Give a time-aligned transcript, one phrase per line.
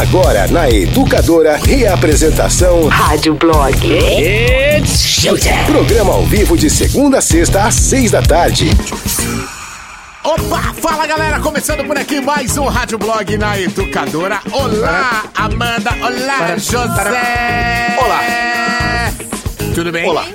[0.00, 3.74] Agora na Educadora, reapresentação Rádio Blog.
[3.86, 5.64] It's showtime.
[5.66, 8.70] Programa ao vivo de segunda a sexta às seis da tarde.
[10.24, 14.40] Opa, fala galera, começando por aqui mais um Rádio Blog na Educadora.
[14.50, 15.90] Olá, Amanda.
[16.00, 17.96] Olá, José.
[18.02, 18.20] Olá.
[19.74, 20.08] Tudo bem?
[20.08, 20.26] Olá.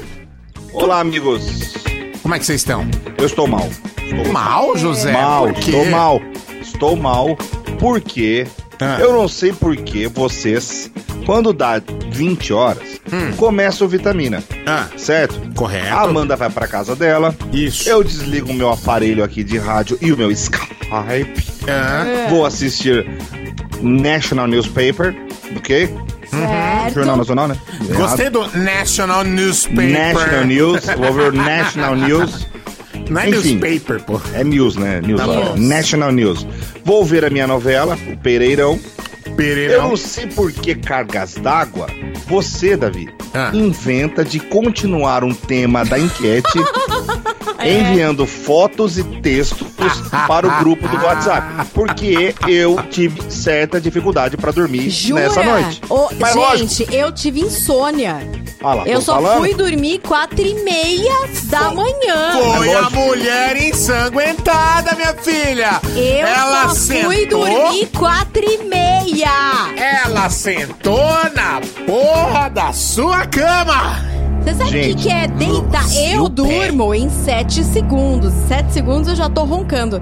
[0.73, 1.73] Olá, amigos.
[2.21, 2.87] Como é que vocês estão?
[3.17, 3.69] Eu estou mal.
[4.01, 5.11] Estou Mal, José?
[5.11, 5.71] mal, Por quê?
[5.71, 6.21] estou mal.
[6.61, 7.37] Estou mal
[7.79, 8.47] porque
[8.81, 8.97] Ah.
[8.99, 10.89] eu não sei por que vocês,
[11.25, 12.99] quando dá 20 horas,
[13.37, 14.39] começam o vitamina.
[14.51, 14.63] Hum.
[14.65, 15.39] Ah, Certo?
[15.55, 15.93] correto.
[15.93, 17.35] A Amanda vai pra casa dela.
[17.51, 17.89] Isso.
[17.89, 20.87] Eu desligo o meu aparelho aqui de rádio e o meu Skype.
[20.91, 21.05] Ah,
[22.29, 23.05] Vou assistir
[23.81, 25.15] National Newspaper,
[25.55, 25.89] ok?
[26.93, 27.57] Jornal Nacional, né?
[27.95, 29.89] Gostei do National Newspaper.
[29.89, 30.85] National News.
[30.97, 32.47] Vou ver o National News.
[33.09, 33.55] Não é Enfim.
[33.59, 34.21] newspaper, pô.
[34.33, 35.01] É news, né?
[35.01, 35.19] News.
[35.21, 35.55] Tá.
[35.57, 36.45] National News.
[36.83, 38.79] Vou ver a minha novela, o Pereirão.
[39.25, 39.89] Eu Pereirão.
[39.89, 41.87] não sei por que cargas d'água
[42.27, 43.51] você, Davi, Ah.
[43.53, 46.59] inventa de continuar um tema da enquete
[47.65, 49.67] enviando fotos e textos
[50.27, 51.67] para o grupo do WhatsApp.
[51.73, 55.23] Porque eu tive certa dificuldade para dormir Jura?
[55.23, 55.81] nessa noite.
[55.89, 56.57] Ô, Mas lógico.
[56.69, 58.17] gente, eu tive insônia.
[58.61, 59.39] Lá, eu só falando.
[59.39, 61.13] fui dormir quatro e meia
[61.45, 62.31] da manhã.
[62.55, 62.99] Foi É a lógico.
[62.99, 65.79] mulher ensanguentada, minha filha.
[65.95, 67.11] Eu Ela só sentou.
[67.11, 69.29] fui dormir quatro e meia.
[70.05, 70.99] Ela sentou
[71.33, 74.18] na porra da sua cama.
[74.49, 75.85] Você sabe o que, que é deitar?
[75.95, 78.33] Eu durmo em sete segundos.
[78.47, 80.01] Sete segundos eu já tô roncando.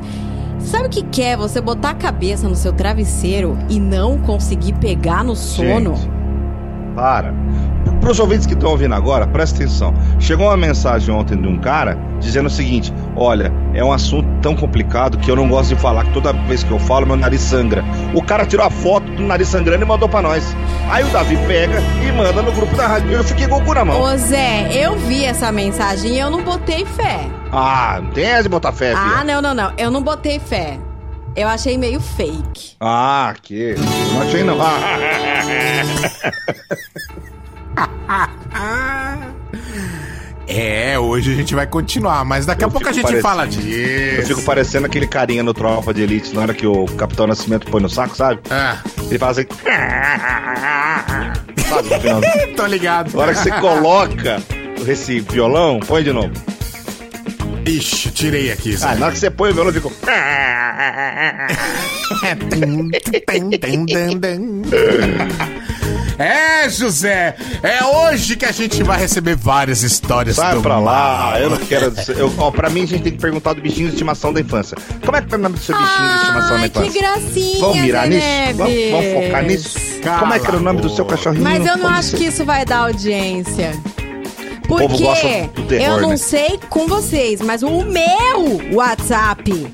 [0.60, 4.72] Sabe o que que é você botar a cabeça no seu travesseiro e não conseguir
[4.74, 5.96] pegar no sono?
[5.96, 6.10] Gente,
[6.96, 7.34] para.
[8.00, 9.94] Para os ouvintes que estão ouvindo agora, presta atenção.
[10.18, 14.56] Chegou uma mensagem ontem de um cara dizendo o seguinte: Olha, é um assunto tão
[14.56, 17.42] complicado que eu não gosto de falar, que toda vez que eu falo, meu nariz
[17.42, 17.84] sangra.
[18.14, 20.56] O cara tirou a foto do nariz sangrando e mandou pra nós.
[20.92, 23.12] Aí o Davi pega e manda no grupo da rádio.
[23.12, 24.00] Eu fiquei com o cu na mão.
[24.00, 27.22] Ô Zé, eu vi essa mensagem e eu não botei fé.
[27.52, 29.24] Ah, não tem essa de botar fé, Ah, filha.
[29.24, 29.74] não, não, não.
[29.80, 30.78] Eu não botei fé.
[31.36, 32.76] Eu achei meio fake.
[32.80, 33.74] Ah, que.
[34.14, 34.60] Não achei não.
[34.62, 34.78] Ah,
[40.48, 43.44] É, hoje a gente vai continuar, mas daqui a Eu pouco a gente parecendo- fala
[43.44, 44.28] eu disso.
[44.28, 47.82] fico parecendo aquele carinha no Tropa de Elite na hora que o Capitão Nascimento põe
[47.82, 48.40] no saco, sabe?
[48.50, 48.78] Ah,
[49.10, 49.48] Ele faz assim.
[51.68, 52.22] Sabe, no
[52.56, 53.14] tô ligado.
[53.14, 54.42] Na hora que você coloca
[54.88, 56.32] esse violão, põe de novo.
[57.66, 58.78] Ixi, tirei aqui.
[58.82, 59.90] Ah, na hora que você põe o violão, fica.
[66.20, 71.30] É, José, é hoje que a gente vai receber várias histórias Sai do pra lá,
[71.32, 71.38] mal.
[71.40, 71.94] eu não quero.
[72.18, 74.78] Eu, ó, pra mim, a gente tem que perguntar do bichinho de estimação da infância.
[75.06, 77.02] Como é que é o nome do seu bichinho de estimação da Ai, que infância?
[77.02, 78.58] gracinha, Vamos mirar Zé nisso?
[78.58, 79.80] Vamos, vamos focar nisso?
[80.02, 81.44] Cala Como é que era o nome do seu cachorrinho?
[81.44, 83.72] Mas eu não acho você- que isso vai dar audiência.
[84.68, 86.18] Porque terror, eu não né?
[86.18, 89.68] sei com vocês, mas o meu WhatsApp,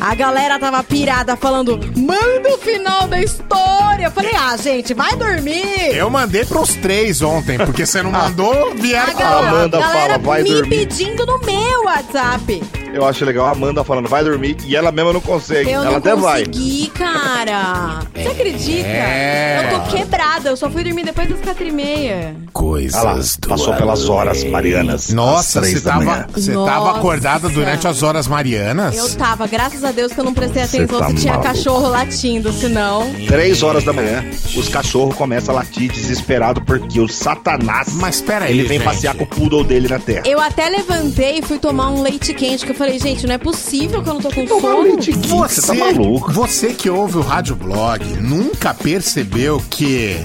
[0.00, 4.06] a galera tava pirada falando, manda o final da história.
[4.06, 5.94] Eu falei, ah, gente, vai dormir.
[5.96, 9.48] Eu mandei pros três ontem, porque você não mandou, A vieram galera, falar.
[9.48, 10.68] Amanda galera fala, vai me dormir.
[10.86, 12.62] pedindo no meu WhatsApp.
[12.92, 15.70] Eu acho legal a Amanda falando, vai dormir, e ela mesma não consegue.
[15.70, 16.44] Eu ela não até vai.
[16.46, 18.00] consegui, cara.
[18.14, 18.88] Você acredita?
[18.88, 19.70] É.
[19.72, 22.34] Eu tô quebrada, eu só fui dormir depois das quatro e meia.
[22.52, 25.10] Coisas Ah lá, passou pelas horas marianas.
[25.10, 26.26] Nossa, você da tava, manhã.
[26.32, 28.96] você tava acordada durante as horas marianas?
[28.96, 31.48] Eu tava, graças a Deus que eu não prestei atenção tá se tinha maluco.
[31.48, 33.12] cachorro latindo, senão.
[33.26, 34.24] Três horas da manhã,
[34.56, 38.84] os cachorros começam a latir desesperado porque o satanás Mas pera aí, ele vem gente.
[38.86, 40.22] passear com o poodle dele na terra.
[40.26, 43.38] Eu até levantei e fui tomar um leite quente, que eu falei, gente, não é
[43.38, 44.82] possível que eu não tô com Tomar sono.
[44.82, 46.32] leite quente, você tá maluco.
[46.32, 50.16] você que ouve o Rádio Blog nunca percebeu que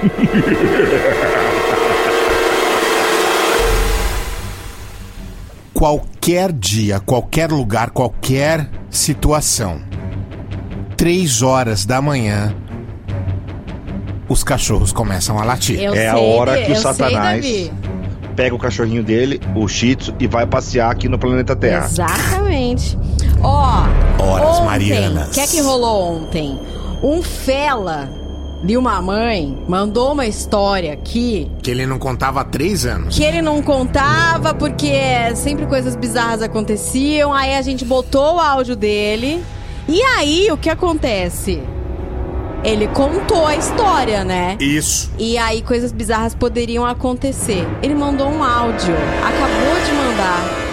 [5.74, 9.80] qualquer dia, qualquer lugar, qualquer situação,
[10.96, 12.54] três horas da manhã,
[14.28, 15.80] os cachorros começam a latir.
[15.80, 17.99] Eu É a sei, hora que o Satanás Sei, Davi.
[18.40, 21.84] Pega o cachorrinho dele, o Shih Tzu, e vai passear aqui no planeta Terra.
[21.84, 22.96] Exatamente.
[23.42, 23.82] Ó,
[24.18, 25.28] Horas ontem, marianas.
[25.28, 26.58] O que é que rolou ontem?
[27.02, 28.08] Um fela
[28.64, 33.14] de uma mãe mandou uma história aqui Que ele não contava há três anos.
[33.14, 34.90] que ele não contava porque
[35.34, 37.34] sempre coisas bizarras aconteciam.
[37.34, 39.44] Aí a gente botou o áudio dele.
[39.86, 41.60] E aí o que acontece?
[42.62, 44.56] Ele contou a história, né?
[44.60, 45.10] Isso.
[45.18, 47.66] E aí coisas bizarras poderiam acontecer.
[47.82, 48.94] Ele mandou um áudio.
[49.22, 50.70] Acabou de mandar.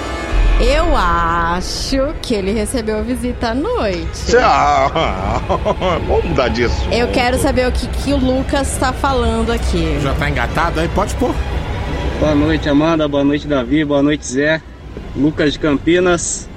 [0.59, 4.35] Eu acho que ele recebeu visita à noite.
[4.41, 5.39] Ah,
[6.07, 6.75] vamos mudar disso.
[6.91, 9.99] Eu quero saber o que, que o Lucas tá falando aqui.
[10.01, 10.89] Já tá engatado aí?
[10.89, 11.33] Pode pôr.
[12.19, 13.07] Boa noite, Amanda.
[13.07, 13.85] Boa noite, Davi.
[13.85, 14.61] Boa noite, Zé.
[15.15, 16.49] Lucas de Campinas.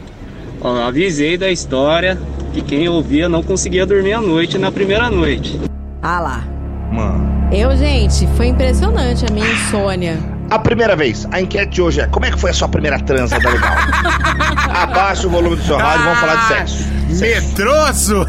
[0.60, 2.18] Ó, avisei da história
[2.52, 5.58] que quem ouvia não conseguia dormir à noite na primeira noite.
[6.02, 6.44] Ah lá.
[6.92, 7.30] Mano.
[7.52, 10.18] Eu, gente, foi impressionante a minha insônia.
[10.50, 12.98] A primeira vez, a enquete de hoje é: como é que foi a sua primeira
[12.98, 13.72] transa da legal?
[14.74, 16.90] Abaixa o volume do seu rádio, vamos falar de sexo.
[17.20, 18.26] Medroso!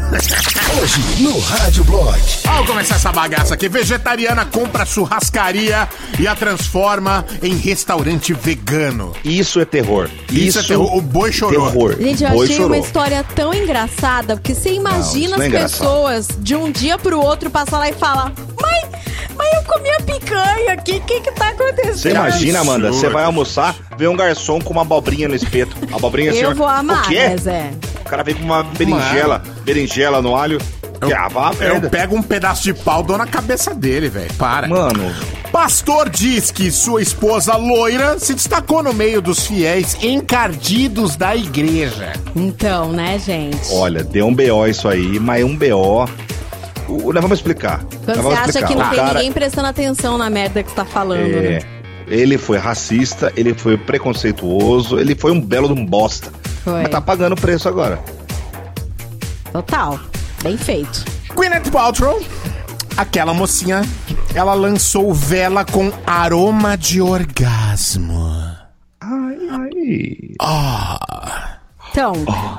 [0.80, 2.18] Hoje no Rádio Blog.
[2.44, 3.68] Vamos começar essa bagaça aqui.
[3.68, 5.88] Vegetariana compra churrascaria
[6.18, 9.12] e a transforma em restaurante vegano.
[9.24, 10.08] Isso é terror.
[10.30, 10.96] Isso, é terror.
[10.96, 11.70] O boi chorou.
[11.70, 11.96] Terror.
[12.00, 12.72] Gente, eu Boi achei chorou.
[12.72, 16.98] uma história tão engraçada, porque você imagina isso não é as pessoas de um dia
[16.98, 18.82] pro outro passar lá e falar: Mãe,
[19.36, 21.96] mãe, eu comi a picanha aqui, o que que tá acontecendo?
[21.96, 25.76] Você imagina, Amanda, você vai almoçar, vê um garçom com uma abobrinha no espeto.
[25.92, 26.40] Abobrinha assim.
[26.40, 27.28] Eu vou amar, O quê?
[27.28, 27.70] né, Zé?
[28.00, 30.58] O cara vem com uma berinjela, berinjela no alho.
[31.04, 34.32] Que ah, vá a Eu pego um pedaço de pau, dou na cabeça dele, velho.
[34.34, 34.68] Para.
[34.68, 35.12] Mano,
[35.50, 42.12] Pastor diz que sua esposa loira se destacou no meio dos fiéis encardidos da igreja.
[42.36, 43.72] Então, né, gente?
[43.72, 46.08] olha, deu um BO isso aí, mas um BO.
[46.88, 47.84] O, nós vamos explicar.
[48.04, 48.68] Quando Nós você acha explicar.
[48.68, 51.58] que não O tem cara- ninguém prestando atenção na merda que você tá falando, É,
[51.58, 51.60] né?
[52.08, 56.30] ele foi racista, ele foi preconceituoso, ele foi um belo de um bosta.
[56.64, 56.82] Foi.
[56.82, 57.98] Mas tá pagando o preço agora.
[59.52, 59.98] Total.
[60.42, 61.04] Bem feito.
[61.34, 62.20] Gwyneth Paltrow,
[62.96, 63.82] aquela mocinha,
[64.34, 68.18] ela lançou vela com aroma de orgasmo.
[69.00, 70.00] Ai, ai.
[71.90, 72.12] Então,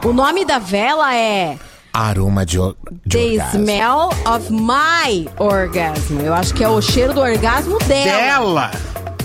[0.04, 1.58] o nome da vela é
[1.94, 2.76] Aroma de, or
[3.06, 3.60] de The orgasmo.
[3.60, 6.20] Smell of My Orgasm.
[6.24, 8.72] Eu acho que é o cheiro do orgasmo dela.
[8.72, 8.72] Dela!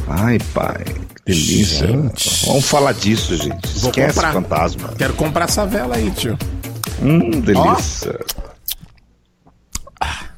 [0.08, 0.84] Ai, pai.
[0.84, 1.86] Que delícia.
[1.86, 2.46] Gente.
[2.46, 3.68] Vamos falar disso, gente.
[3.80, 4.32] Vou Esquece comprar.
[4.32, 4.88] fantasma.
[4.98, 6.38] Quero comprar essa vela aí, tio.
[7.02, 8.18] Hum, delícia.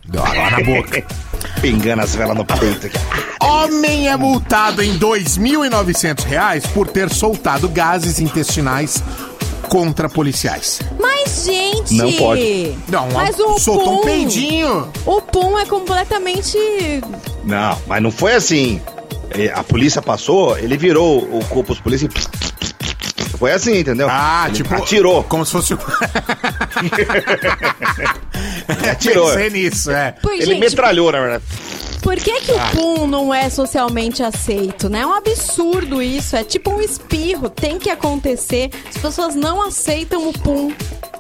[0.07, 1.05] Deu água na boca.
[1.61, 2.99] Pingando as velas no peito aqui.
[3.41, 9.03] Homem é multado em 2.900 reais por ter soltado gases intestinais
[9.71, 10.81] contra policiais.
[10.99, 11.95] Mas, gente...
[11.95, 12.75] Não pode.
[12.89, 14.93] Não, Mas o soltou um pum- peidinho.
[15.07, 16.59] O pum é completamente...
[17.45, 18.83] Não, mas não foi assim.
[19.31, 22.41] É, A polícia passou, ele virou o corpo dos polícias e...
[23.39, 24.07] Foi assim, entendeu?
[24.11, 24.75] Ah, Ele tipo.
[24.75, 25.23] Atirou.
[25.25, 25.73] Como se fosse.
[28.91, 29.29] Atirou.
[29.29, 30.13] Pensei nisso, é.
[30.23, 31.45] Pô, Ele gente, metralhou, na verdade.
[32.03, 32.71] Por que que Ah.
[32.73, 35.01] o pum não é socialmente aceito, né?
[35.01, 36.37] É um absurdo isso.
[36.37, 37.49] É tipo um espirro.
[37.51, 38.71] Tem que acontecer.
[38.89, 40.73] As pessoas não aceitam o pum.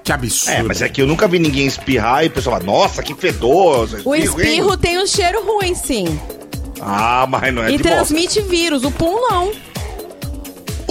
[0.02, 0.56] Que absurdo.
[0.58, 3.14] É, mas é que eu nunca vi ninguém espirrar e o pessoal fala, nossa, que
[3.14, 3.88] fedor.
[4.04, 6.18] O hein?" espirro tem um cheiro ruim, sim.
[6.80, 7.96] Ah, mas não é e de bosta.
[7.96, 8.84] transmite vírus.
[8.84, 9.52] O pum não.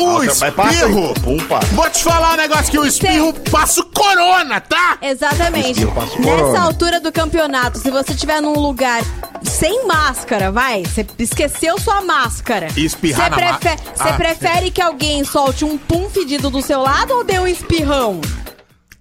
[0.01, 1.13] O passa espirro.
[1.47, 1.67] passa.
[1.75, 4.97] Vou te falar um negócio que o espirro passa o corona, tá?
[5.01, 5.71] Exatamente.
[5.71, 6.61] Espirro passa o Nessa corona.
[6.61, 9.01] altura do campeonato, se você estiver num lugar
[9.43, 12.67] sem máscara, vai, você esqueceu sua máscara.
[12.77, 16.81] E espirrar Você prefe- Você Ah, prefere que alguém solte um pum fedido do seu
[16.81, 18.21] lado ou dê um espirrão?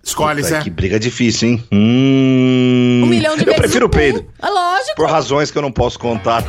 [0.03, 0.61] Escolhe, Zé.
[0.61, 1.65] que briga difícil, hein?
[1.71, 3.03] Hum...
[3.05, 4.25] Um milhão de Eu vezes prefiro o peido.
[4.41, 4.95] É lógico.
[4.97, 6.43] Por razões que eu não posso contar.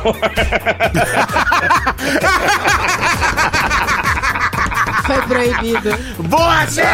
[5.10, 5.90] Foi proibido.
[6.28, 6.84] Boa, Zé!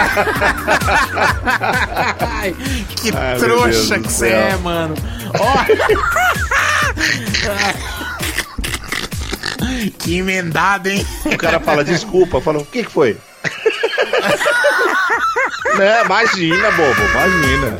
[2.21, 2.57] Ai,
[2.97, 4.95] que Ai, trouxa que você é, mano.
[5.39, 5.53] Ó.
[9.99, 11.07] que emendada, hein?
[11.27, 12.41] o cara fala, desculpa.
[12.41, 13.19] Fala, o que que foi?
[15.79, 16.03] né?
[16.05, 17.03] Imagina, bobo.
[17.11, 17.77] Imagina.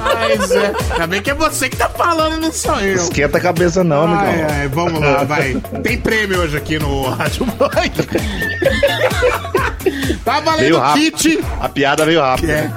[0.00, 0.72] Ai, Zé.
[0.92, 2.94] Ainda bem que é você que tá falando, não sou eu.
[2.94, 4.46] Esquenta a cabeça não, amigão.
[4.50, 5.54] ai, vamos lá, vai.
[5.82, 7.68] Tem prêmio hoje aqui no Rádio Boy.
[10.24, 11.16] tá valendo rápido.
[11.16, 11.44] kit.
[11.60, 12.50] A piada veio rápido.
[12.50, 12.70] É,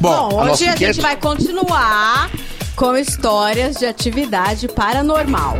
[0.00, 2.30] Bom, Bom, a hoje a enquete- gente vai continuar
[2.76, 5.56] com histórias de atividade paranormal.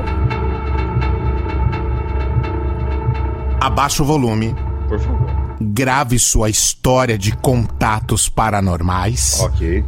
[3.61, 4.55] abaixa o volume,
[4.89, 5.29] Por favor.
[5.61, 9.41] grave sua história de contatos paranormais.
[9.41, 9.85] Ok.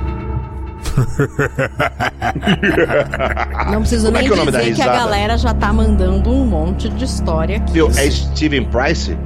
[3.71, 6.31] Não preciso Como é nem que é da dizer que a galera já tá mandando
[6.31, 7.73] um monte de história aqui.
[7.73, 7.90] Viu?
[7.97, 9.16] É Steven Price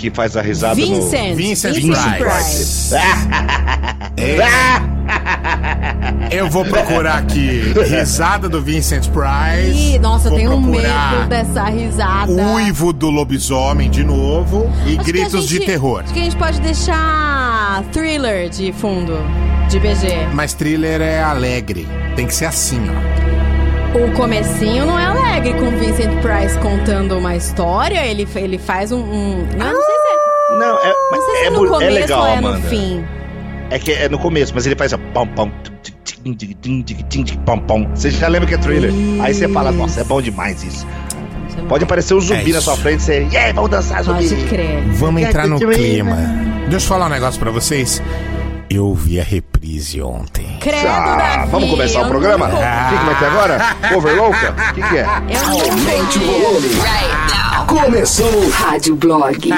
[0.00, 1.34] que faz a risada Vincent.
[1.36, 2.94] Vincent Vincent Price.
[2.94, 2.94] Price.
[6.30, 9.94] Eu vou procurar aqui risada do Vincent Price.
[9.94, 12.30] Ih, nossa, eu Vou tenho procurar medo dessa risada.
[12.32, 16.02] Uivo do lobisomem de novo e Acho gritos gente- de terror.
[16.04, 19.14] Acho que a gente pode deixar thriller de fundo,
[19.70, 20.26] de BG.
[20.34, 21.88] Mas thriller é alegre.
[22.14, 23.17] Tem que ser assim, ó.
[23.94, 28.98] O comecinho não é alegre com Vincent Price contando uma história, ele, ele faz um...
[28.98, 29.46] um...
[29.56, 29.72] Não, ah!
[29.72, 30.58] não sei se é...
[30.58, 32.58] Não, é, mas não é, é, começo, é, legal, ou é Amanda.
[32.58, 33.04] no fim.
[33.70, 35.28] É que é no começo, mas ele faz a pam.
[37.94, 38.90] Você já lembra que é thriller?
[38.90, 39.22] Isso.
[39.22, 40.86] Aí você fala, nossa, é bom demais isso.
[41.68, 44.28] Pode aparecer um zumbi é na sua frente, você, e yeah, vamos dançar zumbi.
[44.28, 44.82] Pode crer.
[44.92, 46.16] Vamos entrar no clima.
[46.68, 48.02] Deixa eu falar um negócio para vocês.
[48.70, 50.58] Eu vi a reprise ontem.
[50.60, 52.46] Credo, Ah, Davi, vamos começar o programa?
[52.46, 53.58] O nunca- que, que vai ter agora?
[53.94, 54.52] Cover louca?
[54.52, 55.04] O que, que é?
[55.04, 56.68] Aumente o volume.
[57.66, 58.50] Começou.
[58.50, 59.50] Rádio Blog.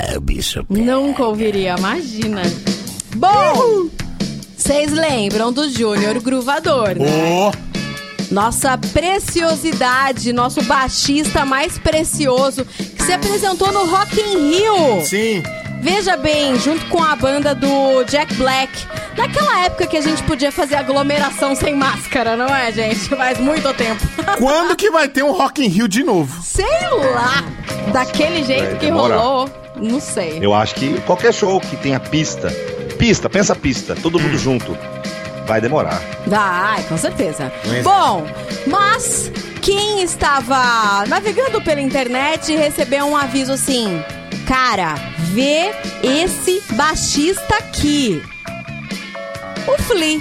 [0.00, 0.64] Ah, bicho.
[0.68, 2.42] Nunca ouviria, imagina.
[3.16, 3.88] Bom,
[4.56, 7.06] vocês lembram do Júnior Gruvador, né?
[7.50, 7.52] Ô,
[8.30, 15.00] Nossa preciosidade, nosso baixista mais precioso, que se apresentou no Rock in Rio.
[15.04, 15.42] sim.
[15.80, 18.70] Veja bem, junto com a banda do Jack Black.
[19.16, 23.08] Naquela época que a gente podia fazer aglomeração sem máscara, não é, gente?
[23.08, 24.00] Faz muito tempo.
[24.38, 26.42] Quando que vai ter um Rock in Rio de novo?
[26.42, 26.64] Sei
[27.14, 27.44] lá,
[27.92, 30.38] daquele jeito que rolou, não sei.
[30.40, 32.48] Eu acho que qualquer show que tenha pista,
[32.98, 34.22] pista, pensa pista, todo Hum.
[34.22, 34.76] mundo junto,
[35.46, 36.00] vai demorar.
[36.26, 37.52] Vai, com certeza.
[37.64, 37.82] Pois é.
[37.82, 38.26] Bom,
[38.66, 39.30] mas
[39.62, 44.02] quem estava navegando pela internet recebeu um aviso assim:
[44.46, 44.94] Cara,
[45.38, 45.70] vê
[46.02, 48.20] esse baixista aqui.
[49.68, 50.20] O Flea.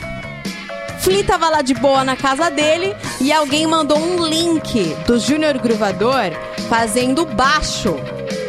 [0.99, 5.57] Flea tava lá de boa na casa dele e alguém mandou um link do Júnior
[5.57, 6.31] Gruvador
[6.69, 7.95] fazendo baixo.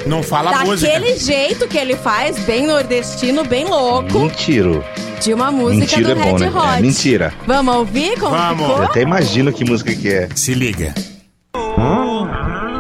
[0.05, 0.93] Não fala a música.
[0.93, 4.85] Daquele jeito que ele faz, bem nordestino, bem louco, Mentira.
[5.23, 6.51] de uma música Mentira do é bom, Red né?
[6.51, 6.79] Hot.
[6.79, 7.35] É mentira.
[7.47, 8.67] Vamos ouvir como Vamos.
[8.67, 8.77] ficou?
[8.77, 10.29] Eu até imagino que música que é.
[10.35, 10.95] Se liga.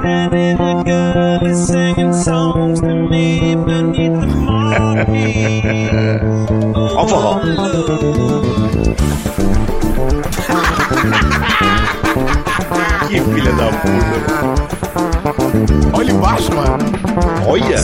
[0.04, 5.62] And it is singing songs to me beneath the marquee.
[6.74, 7.88] oh,
[13.08, 14.44] que filha da puta.
[15.94, 16.76] Olha embaixo, mano.
[17.46, 17.78] Olha.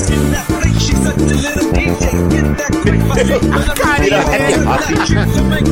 [4.00, 4.82] Vira happy hop.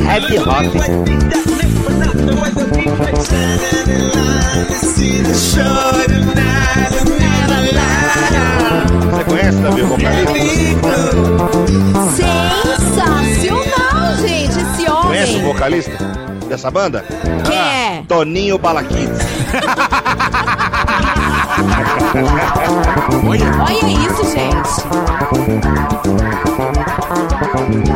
[0.09, 0.73] Happy hop.
[9.11, 10.89] Você conhece, Davi, o vocalista?
[12.15, 15.45] Sensacional, gente, esse Conhece o homem.
[15.53, 17.03] vocalista dessa banda?
[17.45, 18.03] Quem é?
[18.07, 19.17] Toninho Balaquides.
[23.59, 24.69] Olha isso, gente.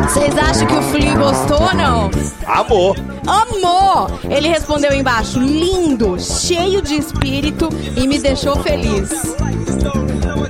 [0.09, 2.09] Vocês acham que o Flea gostou ou não?
[2.47, 2.95] Amor.
[3.27, 4.19] Amor!
[4.27, 9.35] Ele respondeu embaixo, lindo, cheio de espírito e me deixou feliz.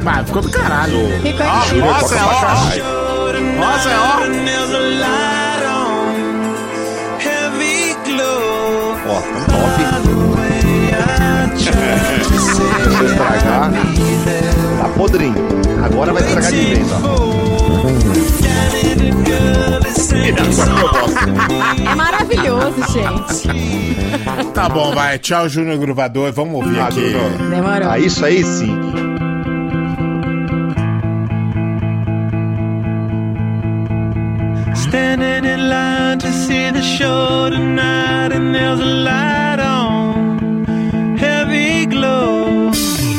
[0.02, 1.22] Vai, ficou do caralho.
[1.22, 1.86] Ficou incrível.
[1.86, 2.40] Nossa, Toca ó.
[3.60, 4.22] Nossa, ó.
[4.24, 5.37] Ó,
[12.24, 13.72] Se você estragar,
[14.82, 15.36] tá podrinho.
[15.84, 16.98] Agora vai estragar de vez, ó.
[21.92, 23.48] É maravilhoso, gente.
[24.54, 25.18] Tá bom, vai.
[25.20, 26.32] Tchau, Júnior Gruvador.
[26.34, 27.14] Vamos ouvir Ah, aqui.
[27.50, 27.90] Demorou.
[27.90, 28.76] Ah, isso aí sim.
[34.76, 39.57] Standing in line to see the show tonight, and there's a light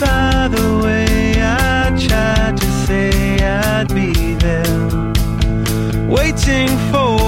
[0.00, 3.11] By the way, I tried to say
[3.45, 4.78] I'd be there,
[6.09, 7.27] waiting for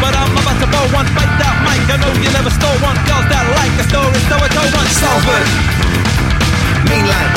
[0.00, 1.80] But I'm about to blow one, Fight that mic.
[1.88, 2.96] I know you never stole one.
[3.08, 4.88] Girls that like the story, so I told one.
[5.00, 5.46] Salford,
[6.84, 7.32] mainline,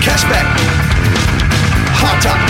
[0.00, 0.48] cashback,
[2.00, 2.40] hot top.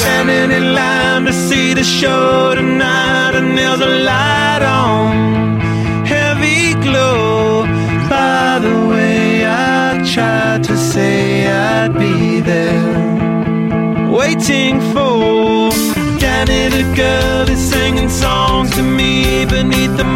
[0.00, 5.60] Standing in line to see the show tonight, and there's a light on,
[6.04, 7.64] heavy glow.
[8.08, 15.59] By the way, I tried to say I'd be there, waiting for.
[16.46, 20.09] Danny the girl is singing songs to me beneath the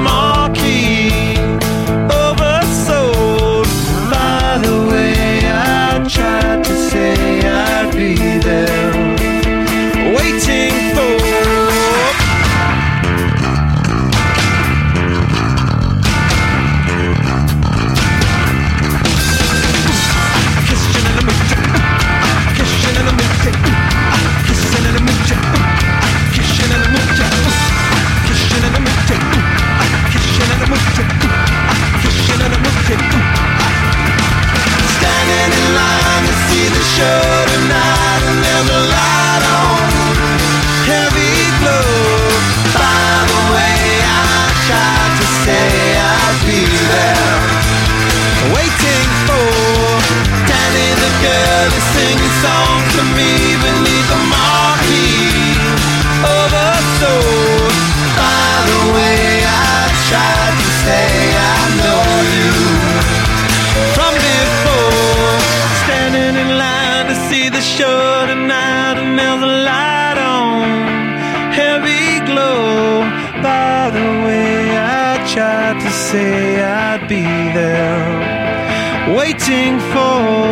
[79.55, 80.45] waiting for.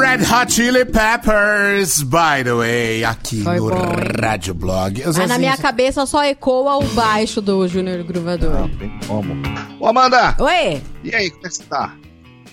[0.00, 3.92] Red Hot Chili Peppers, by the way, aqui Foi no bom?
[4.22, 5.00] Rádio Blog.
[5.00, 8.68] Eu Mas só na assim, minha cabeça só ecoa o baixo do Júnior Gruvador.
[8.78, 9.34] Tem como.
[9.80, 10.36] Ô, Amanda!
[10.38, 11.92] Oi, E aí, como é que você tá?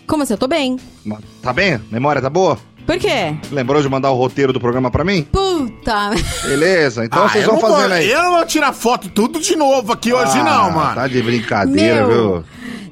[0.07, 0.33] como assim?
[0.33, 0.77] Eu tô bem.
[1.41, 1.79] Tá bem?
[1.91, 2.57] Memória tá boa?
[2.85, 3.35] Por quê?
[3.51, 5.21] Lembrou de mandar o roteiro do programa pra mim?
[5.31, 6.09] Puta.
[6.43, 8.09] Beleza, então ah, vocês vão não vou- fazendo aí.
[8.11, 10.95] Eu não vou tirar foto tudo de novo aqui hoje, Ah, não, mano.
[10.95, 12.41] Tá de brincadeira, Meu.
[12.41, 12.43] viu?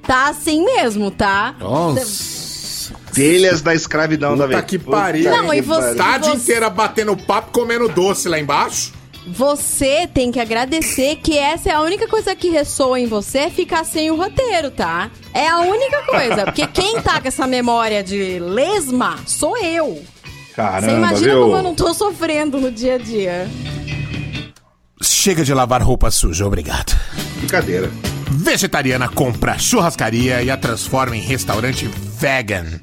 [0.10, 1.54] Tá assim mesmo, tá?
[1.60, 2.95] Nossa.
[3.13, 4.65] Telhas da escravidão da Puta vez.
[4.67, 5.30] que pariu.
[5.30, 8.91] Não, e você- Tarde você- inteira batendo papo, comendo doce lá embaixo.
[9.28, 13.50] Você tem que agradecer que essa é a única coisa que ressoa em você é
[13.52, 15.12] ficar sem o roteiro, tá?
[15.32, 16.43] É a única coisa.
[16.45, 20.02] Porque quem tá com essa memória de lesma sou eu.
[20.56, 21.41] Caramba, Você imagina viu?
[21.43, 23.48] como eu não tô sofrendo no dia a dia.
[25.04, 26.98] Chega de lavar roupa suja, obrigado.
[27.38, 27.91] Brincadeira.
[28.31, 31.89] Vegetariana compra churrascaria e a transforma em restaurante
[32.19, 32.79] vegan.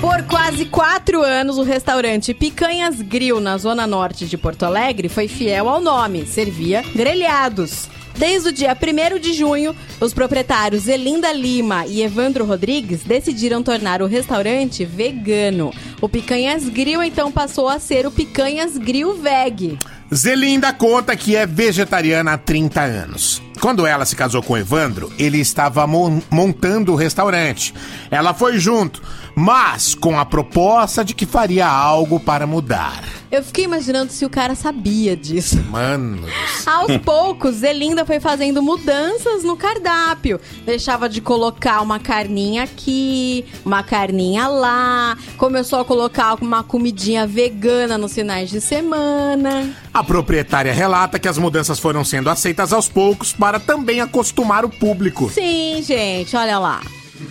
[0.00, 5.28] Por quase quatro anos, o restaurante Picanhas Grill, na zona norte de Porto Alegre, foi
[5.28, 7.88] fiel ao nome, servia grelhados.
[8.18, 14.02] Desde o dia 1 de junho, os proprietários Elinda Lima e Evandro Rodrigues decidiram tornar
[14.02, 15.72] o restaurante vegano.
[16.00, 19.78] O Picanhas Grill então passou a ser o Picanhas Grill Veg.
[20.14, 23.42] Zelinda conta que é vegetariana há 30 anos.
[23.62, 27.72] Quando ela se casou com Evandro, ele estava mon- montando o restaurante.
[28.10, 29.00] Ela foi junto,
[29.34, 33.02] mas com a proposta de que faria algo para mudar.
[33.30, 35.56] Eu fiquei imaginando se o cara sabia disso.
[35.70, 36.28] Mano,
[36.66, 40.38] Aos poucos, Zelinda foi fazendo mudanças no cardápio.
[40.66, 45.16] Deixava de colocar uma carninha aqui, uma carninha lá.
[45.38, 49.70] Começou a colocar uma comidinha vegana nos finais de semana.
[49.94, 54.68] a proprietária relata que as mudanças foram sendo aceitas aos poucos para também acostumar o
[54.68, 55.30] público.
[55.30, 56.82] Sim, gente, olha lá.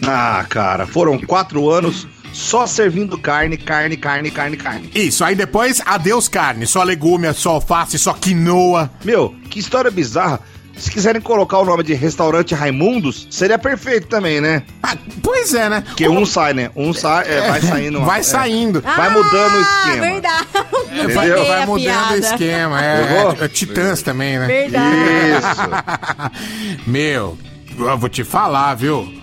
[0.06, 4.90] Ah, cara, foram quatro anos só servindo carne, carne, carne, carne, carne.
[4.96, 8.90] Isso, aí depois, adeus carne, só legume, só alface, só quinoa.
[9.04, 10.40] Meu, que história bizarra.
[10.78, 14.64] Se quiserem colocar o nome de restaurante Raimundos, seria perfeito também, né?
[14.82, 15.82] Ah, pois é, né?
[15.82, 16.72] Porque um sai, né?
[16.76, 18.02] Um sai, é, vai saindo.
[18.06, 18.24] Vai é.
[18.24, 18.82] saindo.
[18.82, 20.02] Vai mudando o Ah, esquema.
[20.08, 20.48] verdade.
[20.92, 22.84] Não Vai, vai mudando o esquema.
[22.84, 24.48] É, é, é Titãs também, né?
[24.48, 24.96] Verdade.
[25.38, 26.82] Isso.
[26.90, 27.38] Meu,
[27.78, 29.21] eu vou te falar, viu?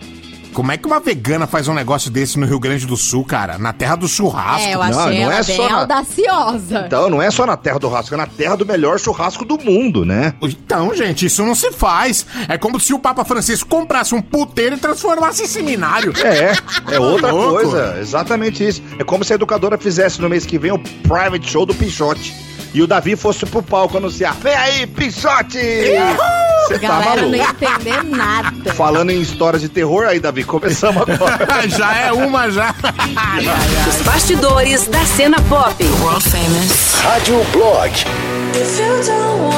[0.52, 3.58] Como é que uma vegana faz um negócio desse no Rio Grande do Sul, cara?
[3.58, 4.66] Na terra do churrasco.
[4.68, 6.84] É, eu Não, achei não ela é bem só na- audaciosa.
[6.86, 9.58] Então, não é só na terra do churrasco, é na terra do melhor churrasco do
[9.58, 10.34] mundo, né?
[10.42, 12.26] Então, gente, isso não se faz.
[12.48, 16.12] É como se o Papa Francisco comprasse um puteiro e transformasse em seminário.
[16.24, 17.52] É, é outra Louco.
[17.54, 17.96] coisa.
[18.00, 18.82] Exatamente isso.
[18.98, 22.34] É como se a educadora fizesse no mês que vem o private show do Pichote.
[22.78, 25.58] E o Davi fosse pro palco anunciar: Vem aí, Pichote!
[25.58, 27.34] A Você tá galera não maluco?
[27.36, 28.72] ia entender nada.
[28.72, 31.66] Falando em histórias de terror, aí, Davi, começamos agora.
[31.68, 32.72] já é uma, já.
[33.88, 35.74] Os bastidores da cena pop.
[36.00, 36.94] World famous.
[37.02, 37.90] Rádio Blog.
[37.90, 39.57] If you don't wanna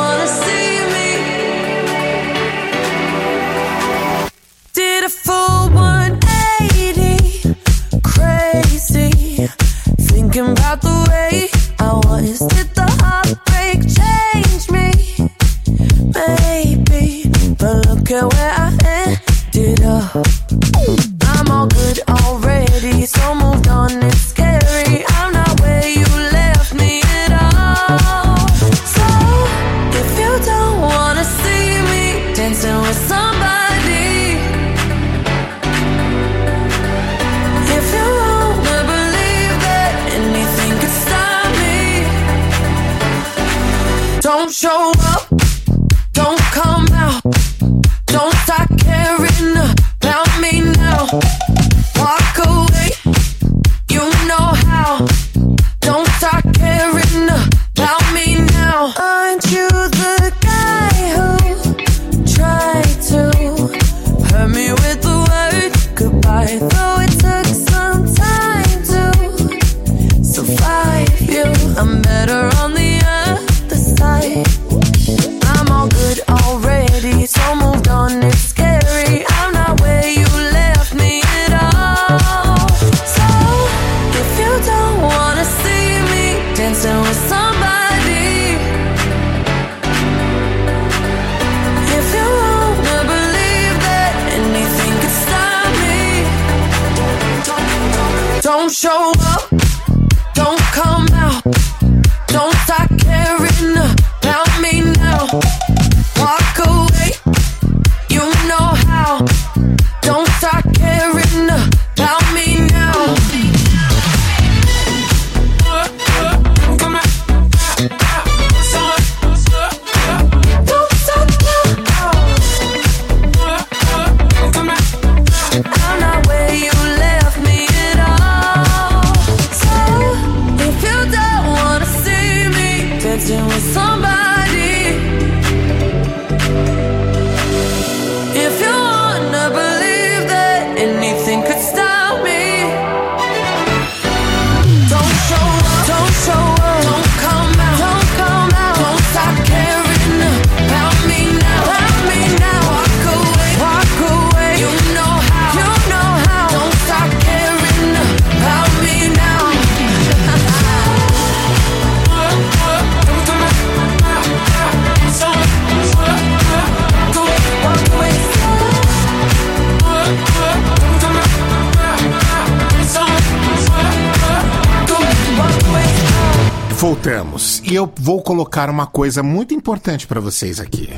[176.80, 177.62] Voltamos.
[177.62, 180.88] E eu vou colocar uma coisa muito importante pra vocês aqui.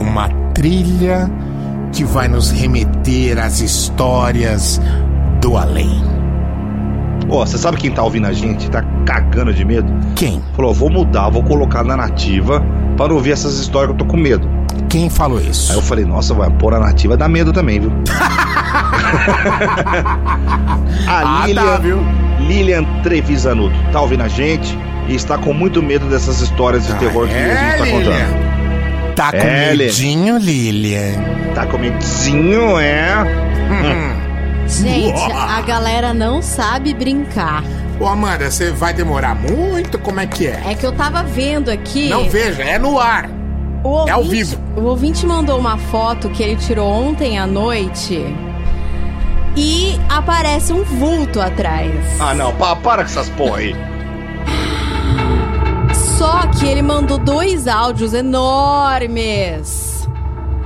[0.00, 1.30] Uma trilha
[1.92, 4.80] que vai nos remeter às histórias
[5.40, 6.02] do além.
[7.28, 8.68] Ó, você sabe quem tá ouvindo a gente?
[8.68, 9.92] Tá cagando de medo?
[10.16, 10.42] Quem?
[10.56, 12.60] Falou, vou mudar, vou colocar na nativa
[12.96, 14.50] para ouvir essas histórias que eu tô com medo.
[14.88, 15.70] Quem falou isso?
[15.70, 17.92] Aí eu falei, nossa, vai pôr a nativa dá medo também, viu?
[21.06, 22.27] a Ah, Lilian, tá, viu?
[22.48, 27.28] Lilian Trevisanuto tá ouvindo a gente e está com muito medo dessas histórias de terror
[27.28, 27.98] que a gente tá contando.
[28.10, 29.14] Lilian?
[29.14, 29.86] Tá com É, Lilian.
[29.86, 31.12] medinho, Lilian?
[31.54, 33.14] Tá com medinho, é?
[34.66, 37.62] Gente, a galera não sabe brincar.
[37.98, 39.98] Ô, Amanda, você vai demorar muito?
[39.98, 40.62] Como é que é?
[40.70, 42.08] É que eu tava vendo aqui.
[42.08, 43.28] Não veja, é no ar.
[43.82, 44.62] o é ao ouvinte- vivo.
[44.76, 48.24] O ouvinte mandou uma foto que ele tirou ontem à noite.
[49.60, 51.92] E aparece um vulto atrás.
[52.20, 53.74] Ah, não, pa- para com essas porra aí.
[56.16, 60.06] Só que ele mandou dois áudios enormes.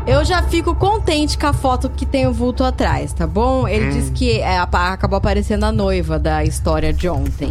[0.07, 3.66] Eu já fico contente com a foto que tem o vulto atrás, tá bom?
[3.68, 7.50] Ele disse que é, acabou aparecendo a noiva da história de ontem.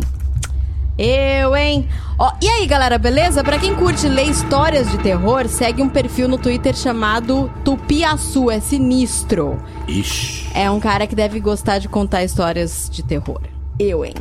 [1.04, 1.90] Eu, hein?
[2.20, 3.44] Ó, e aí, galera, beleza?
[3.44, 8.60] Pra quem curte ler histórias de terror, segue um perfil no Twitter chamado Tupiaçu, é
[8.60, 9.58] sinistro.
[9.88, 10.46] Ixi.
[10.54, 13.42] É um cara que deve gostar de contar histórias de terror.
[13.80, 14.14] Eu, hein?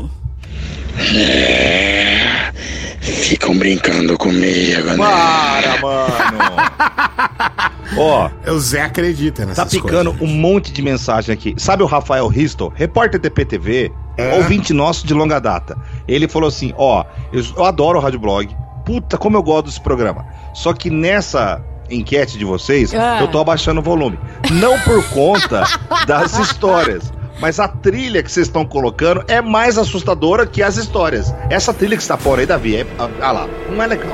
[3.03, 4.97] Ficam brincando comigo, né?
[4.97, 7.71] Para, mano.
[7.99, 10.29] Ó, O Zé acredita tá nessas picando coisas.
[10.29, 11.55] um monte de mensagem aqui.
[11.59, 14.37] Sabe o Rafael Risto, repórter TPTV, É.
[14.37, 15.77] ouvinte nosso de longa data.
[16.07, 18.55] Ele falou assim: ó, eu, eu adoro o Rádio Blog.
[18.85, 20.25] Puta, como eu gosto desse programa.
[20.55, 23.19] Só que nessa enquete de vocês, Ah.
[23.21, 24.19] eu tô abaixando o volume.
[24.53, 25.65] Não por conta
[26.07, 27.13] das histórias.
[27.41, 31.35] Mas a trilha que vocês estão colocando é mais assustadora que as histórias.
[31.49, 32.87] Essa trilha que você tá pondo aí, Davi, é,
[33.23, 34.13] ah lá, não é legal.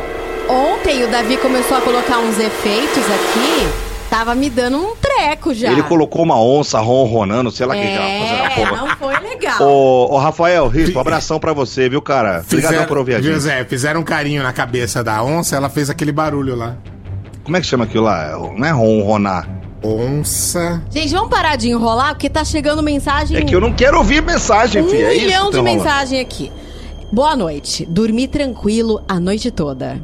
[0.49, 3.69] Ontem o Davi começou a colocar uns efeitos aqui,
[4.11, 5.71] tava me dando um treco já.
[5.71, 9.19] Ele colocou uma onça ronronando, sei lá o que que ela fazendo É, não foi
[9.21, 9.63] legal.
[9.63, 12.43] Ô, ô, Rafael, Risco, um abração pra você, viu, cara?
[12.45, 13.33] Obrigado por ouvir a gente.
[13.33, 16.77] José, fizeram um carinho na cabeça da onça, ela fez aquele barulho lá.
[17.45, 18.37] Como é que chama aquilo lá?
[18.57, 19.49] Não é ronronar.
[19.85, 20.83] Onça.
[20.91, 23.37] Gente, vamos parar de enrolar, porque tá chegando mensagem...
[23.37, 25.07] É que eu não quero ouvir mensagem, Um filho.
[25.07, 26.51] É isso milhão de tá mensagem aqui.
[27.13, 27.87] Boa noite.
[27.87, 30.03] Dormi tranquilo a noite toda.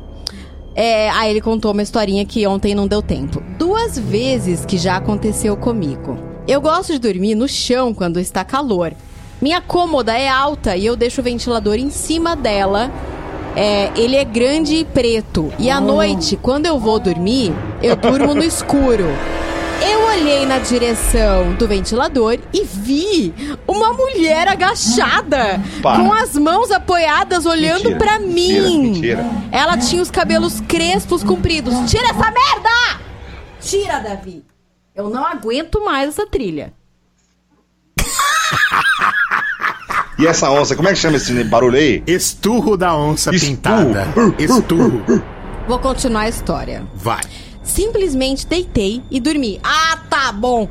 [0.75, 3.43] É, aí ele contou uma historinha que ontem não deu tempo.
[3.59, 6.17] Duas vezes que já aconteceu comigo.
[6.47, 8.93] Eu gosto de dormir no chão quando está calor.
[9.41, 12.91] Minha cômoda é alta e eu deixo o ventilador em cima dela.
[13.55, 15.53] É, ele é grande e preto.
[15.59, 19.07] E à noite, quando eu vou dormir, eu durmo no escuro.
[20.13, 23.33] Olhei na direção do ventilador e vi
[23.67, 26.03] uma mulher agachada, Para.
[26.03, 28.83] com as mãos apoiadas, olhando Mentira, pra mentira, mim.
[28.91, 29.25] mentira.
[29.51, 31.91] Ela tinha os cabelos crespos compridos.
[31.91, 33.01] Tira essa merda!
[33.61, 34.45] Tira, Davi.
[34.95, 36.73] Eu não aguento mais essa trilha.
[40.19, 42.03] E essa onça, como é que chama esse barulho aí?
[42.07, 43.51] Esturro da onça Esturro.
[43.57, 44.07] pintada.
[44.39, 45.03] Esturro.
[45.67, 46.87] Vou continuar a história.
[46.95, 47.23] Vai.
[47.63, 49.61] Simplesmente deitei e dormi.
[49.63, 50.69] Ah, tá bom.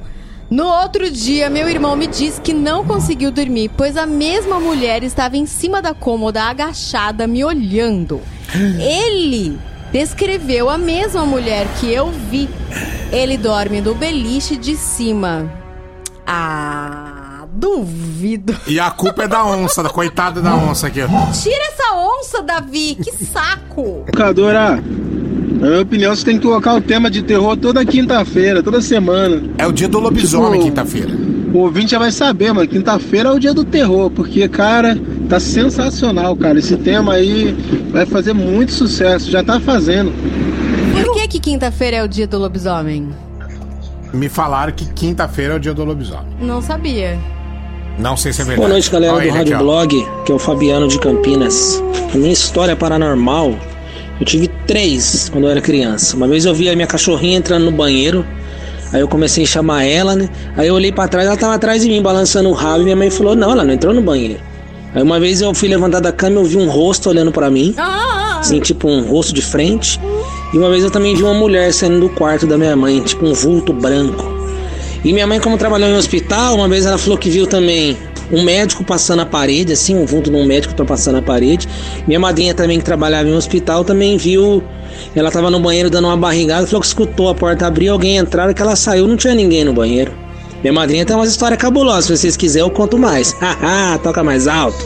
[0.49, 5.01] No outro dia, meu irmão me disse que não conseguiu dormir, pois a mesma mulher
[5.01, 8.19] estava em cima da cômoda, agachada, me olhando.
[8.77, 9.57] Ele
[9.93, 12.49] descreveu a mesma mulher que eu vi.
[13.13, 15.49] Ele dorme no beliche de cima.
[16.27, 18.55] Ah, duvido.
[18.67, 21.31] E a culpa é da onça, da coitada da onça aqui, ó.
[21.31, 24.03] Tira essa onça, Davi, que saco.
[24.07, 24.83] Locadora,
[25.61, 29.43] na minha opinião, você tem que colocar o tema de terror toda quinta-feira, toda semana.
[29.59, 31.09] É o dia do lobisomem, Tipo, quinta-feira.
[31.53, 32.67] O ouvinte já vai saber, mano.
[32.67, 34.97] Quinta-feira é o dia do terror, porque, cara,
[35.29, 36.57] tá sensacional, cara.
[36.57, 37.55] Esse tema aí
[37.91, 40.11] vai fazer muito sucesso, já tá fazendo.
[40.93, 43.09] Por que que quinta-feira é o dia do lobisomem?
[44.11, 46.25] Me falaram que quinta-feira é o dia do lobisomem.
[46.41, 47.19] Não sabia.
[47.99, 48.61] Não sei se é verdade.
[48.61, 49.63] Boa noite, galera Olha do Rádio aqui.
[49.63, 51.83] Blog, que é o Fabiano de Campinas.
[52.13, 53.53] A minha história paranormal,
[54.21, 56.15] eu tive três quando eu era criança.
[56.15, 58.23] Uma vez eu vi a minha cachorrinha entrando no banheiro,
[58.93, 60.29] aí eu comecei a chamar ela, né?
[60.55, 62.95] Aí eu olhei pra trás, ela tava atrás de mim, balançando o rabo, e minha
[62.95, 64.39] mãe falou: Não, ela não entrou no banheiro.
[64.93, 67.49] Aí uma vez eu fui levantar da cama e eu vi um rosto olhando pra
[67.49, 67.73] mim,
[68.39, 69.99] assim, tipo um rosto de frente.
[70.53, 73.25] E uma vez eu também vi uma mulher saindo do quarto da minha mãe, tipo
[73.25, 74.23] um vulto branco.
[75.03, 77.97] E minha mãe, como trabalhou em hospital, uma vez ela falou que viu também
[78.31, 81.67] um médico passando a parede, assim, um vulto de um médico tá passando a parede.
[82.07, 84.63] Minha madrinha também, que trabalhava em hospital, também viu.
[85.15, 88.53] Ela tava no banheiro dando uma barrigada, falou que escutou a porta abrir, alguém entrar,
[88.53, 90.13] que ela saiu, não tinha ninguém no banheiro.
[90.61, 93.33] Minha madrinha tem umas histórias cabulosas, se vocês quiserem eu conto mais.
[93.41, 94.77] Haha, toca mais alto.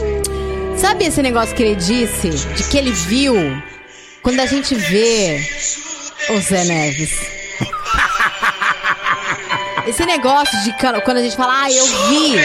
[0.76, 2.30] Sabe esse negócio que ele disse?
[2.30, 3.34] De que ele viu?
[4.22, 5.40] Quando a gente vê
[6.30, 7.10] o Zé Neves.
[9.86, 12.40] Esse negócio de quando a gente fala, ah, eu vi.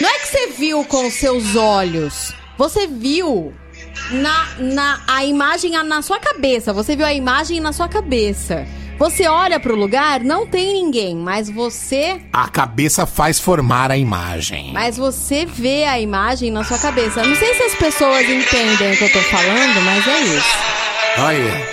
[0.00, 2.32] Não é que você viu com os seus olhos.
[2.56, 3.52] Você viu
[4.10, 6.72] na, na a imagem na sua cabeça.
[6.72, 8.66] Você viu a imagem na sua cabeça.
[8.98, 14.72] Você olha pro lugar, não tem ninguém, mas você A cabeça faz formar a imagem.
[14.74, 17.22] mas você vê a imagem na sua cabeça.
[17.24, 20.58] Não sei se as pessoas entendem o que eu tô falando, mas é isso.
[21.18, 21.66] Olha.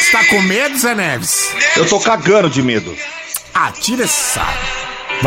[0.00, 1.52] Está com medo, Zé Neves?
[1.76, 2.96] Eu tô cagando de medo.
[3.52, 4.46] Ah, tira essa.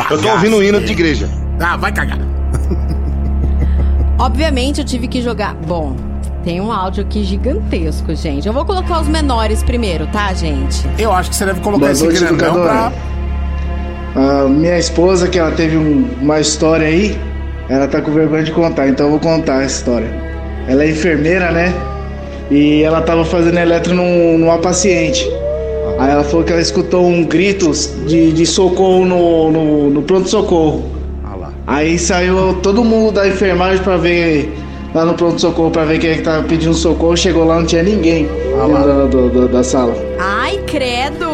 [0.10, 1.30] Eu tô ouvindo o hino de igreja.
[1.60, 2.19] Ah, vai cagar.
[4.19, 5.54] Obviamente eu tive que jogar.
[5.56, 5.95] Bom,
[6.43, 8.47] tem um áudio aqui gigantesco, gente.
[8.47, 10.88] Eu vou colocar os menores primeiro, tá, gente?
[10.97, 12.91] Eu acho que você deve colocar Boa esse noite, grandão educadora.
[14.13, 14.28] pra.
[14.43, 17.17] A minha esposa, que ela teve um- uma história aí,
[17.69, 20.08] ela tá com vergonha de contar, então eu vou contar essa história.
[20.67, 21.73] Ela é enfermeira, né?
[22.50, 25.30] E ela tava fazendo eletro num- numa paciente.
[26.00, 27.72] Aí ela falou que ela escutou um grito
[28.08, 30.96] de, de socorro no, no, no pronto-socorro.
[31.66, 34.56] Aí saiu todo mundo da enfermagem pra ver
[34.96, 37.18] lá no pronto-socorro pra ver quem é que tava pedindo socorro.
[37.18, 39.94] Chegou lá, não tinha ninguém da, do- do- da sala.
[40.18, 41.26] Ai, credo!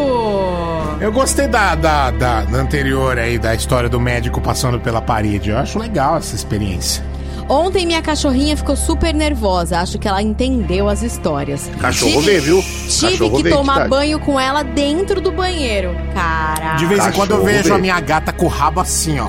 [1.00, 5.50] Eu gostei da, da, da, da anterior aí, da história do médico passando pela parede.
[5.50, 7.04] Eu acho legal essa experiência.
[7.48, 9.78] Ontem minha cachorrinha ficou super nervosa.
[9.78, 11.70] Acho que ela entendeu as histórias.
[11.80, 12.62] Cachorro vê, viu?
[12.88, 13.90] Tive Cachorro que vê, tomar tadinho.
[13.90, 15.94] banho com ela dentro do banheiro.
[16.14, 16.76] Caraca.
[16.76, 17.72] De vez em quando eu vejo vê.
[17.72, 19.28] a minha gata com o rabo assim, ó.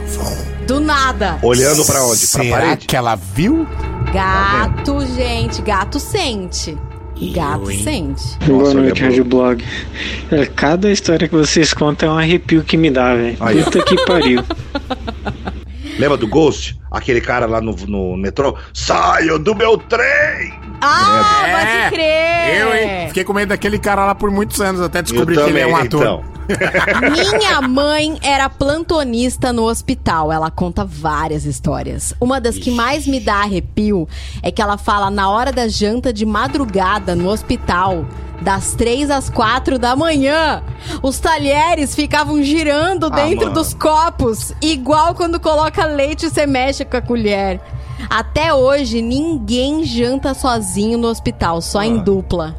[0.65, 1.37] Do nada.
[1.41, 2.25] Olhando pra onde?
[2.27, 2.87] Pra Será parede?
[2.87, 3.67] que ela viu?
[4.13, 5.61] Gato, gente.
[5.61, 6.77] Gato sente.
[7.33, 8.23] Gato sente.
[8.45, 9.63] Boa noite, Rádio Blog.
[10.31, 13.37] É, cada história que vocês contam é um arrepio que me dá, velho.
[13.65, 14.43] Puta que pariu.
[15.97, 16.79] Lembra do Ghost?
[16.91, 18.55] Aquele cara lá no, no metrô?
[18.73, 20.53] Saio do meu trem!
[20.81, 22.57] Ah, É, pode crer!
[22.61, 23.07] Eu, hein?
[23.07, 25.67] Fiquei com medo daquele cara lá por muitos anos, até descobri Eu que ele é
[25.67, 26.01] um ator.
[26.01, 26.35] então.
[27.33, 30.31] Minha mãe era plantonista no hospital.
[30.31, 32.13] Ela conta várias histórias.
[32.21, 34.07] Uma das que mais me dá arrepio
[34.43, 38.05] é que ela fala na hora da janta de madrugada no hospital.
[38.41, 40.61] Das três às quatro da manhã,
[41.01, 43.53] os talheres ficavam girando dentro mano.
[43.53, 47.59] dos copos, igual quando coloca leite e você mexe com a colher.
[48.09, 52.55] Até hoje, ninguém janta sozinho no hospital, só em dupla.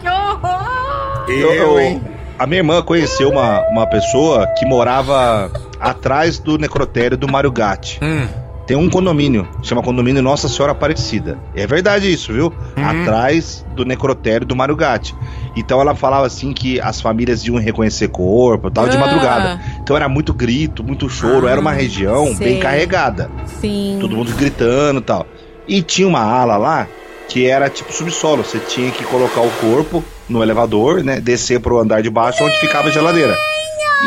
[0.00, 1.24] que horror!
[1.28, 2.00] Eu- eu-
[2.38, 8.00] a minha irmã conheceu uma, uma pessoa que morava atrás do necrotério do Mário Gatti.
[8.70, 11.36] Tem um condomínio, chama condomínio Nossa Senhora Aparecida.
[11.56, 12.54] É verdade isso, viu?
[12.76, 15.12] Atrás do necrotério do Mário Gatti.
[15.56, 19.00] Então ela falava assim que as famílias iam reconhecer corpo e tal de Ah.
[19.00, 19.60] madrugada.
[19.82, 22.46] Então era muito grito, muito choro, era uma região sei.
[22.46, 23.28] bem carregada.
[23.60, 23.98] Sim.
[24.00, 25.26] Todo mundo gritando e tal.
[25.66, 26.86] E tinha uma ala lá
[27.26, 28.44] que era tipo subsolo.
[28.44, 31.20] Você tinha que colocar o corpo no elevador, né?
[31.20, 33.36] Descer pro andar de baixo onde ficava a geladeira.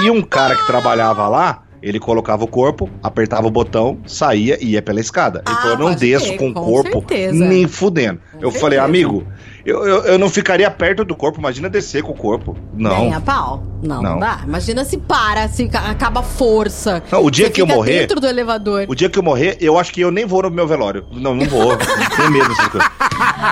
[0.06, 4.72] E um cara que trabalhava lá, ele colocava o corpo, apertava o botão, saía e
[4.72, 5.43] ia pela escada.
[5.46, 7.46] Ele falou: não Ah, pode desço crer, com o com corpo certeza.
[7.46, 8.22] nem fudendo.
[8.39, 9.28] eu falei, amigo,
[9.65, 12.56] eu, eu, eu não ficaria perto do corpo, imagina descer com o corpo.
[12.73, 12.99] Não.
[12.99, 13.63] Nem a pau.
[13.82, 14.41] Não, não, dá.
[14.45, 17.04] Imagina se para, se ca- acaba a força.
[17.12, 18.86] Não, o dia que eu morrer- dentro do elevador.
[18.88, 21.06] O dia que eu morrer, eu acho que eu nem vou no meu velório.
[21.12, 21.76] Não, não vou.
[22.15, 22.89] Tenho medo dessas coisas.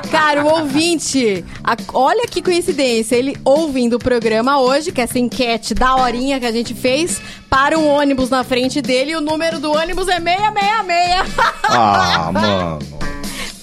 [0.10, 5.20] Cara, o ouvinte, a- olha que coincidência, ele ouvindo o programa hoje, que é essa
[5.20, 9.22] enquete da horinha que a gente fez, para um ônibus na frente dele e o
[9.22, 11.36] número do ônibus é 666.
[11.64, 12.80] Ah, mano.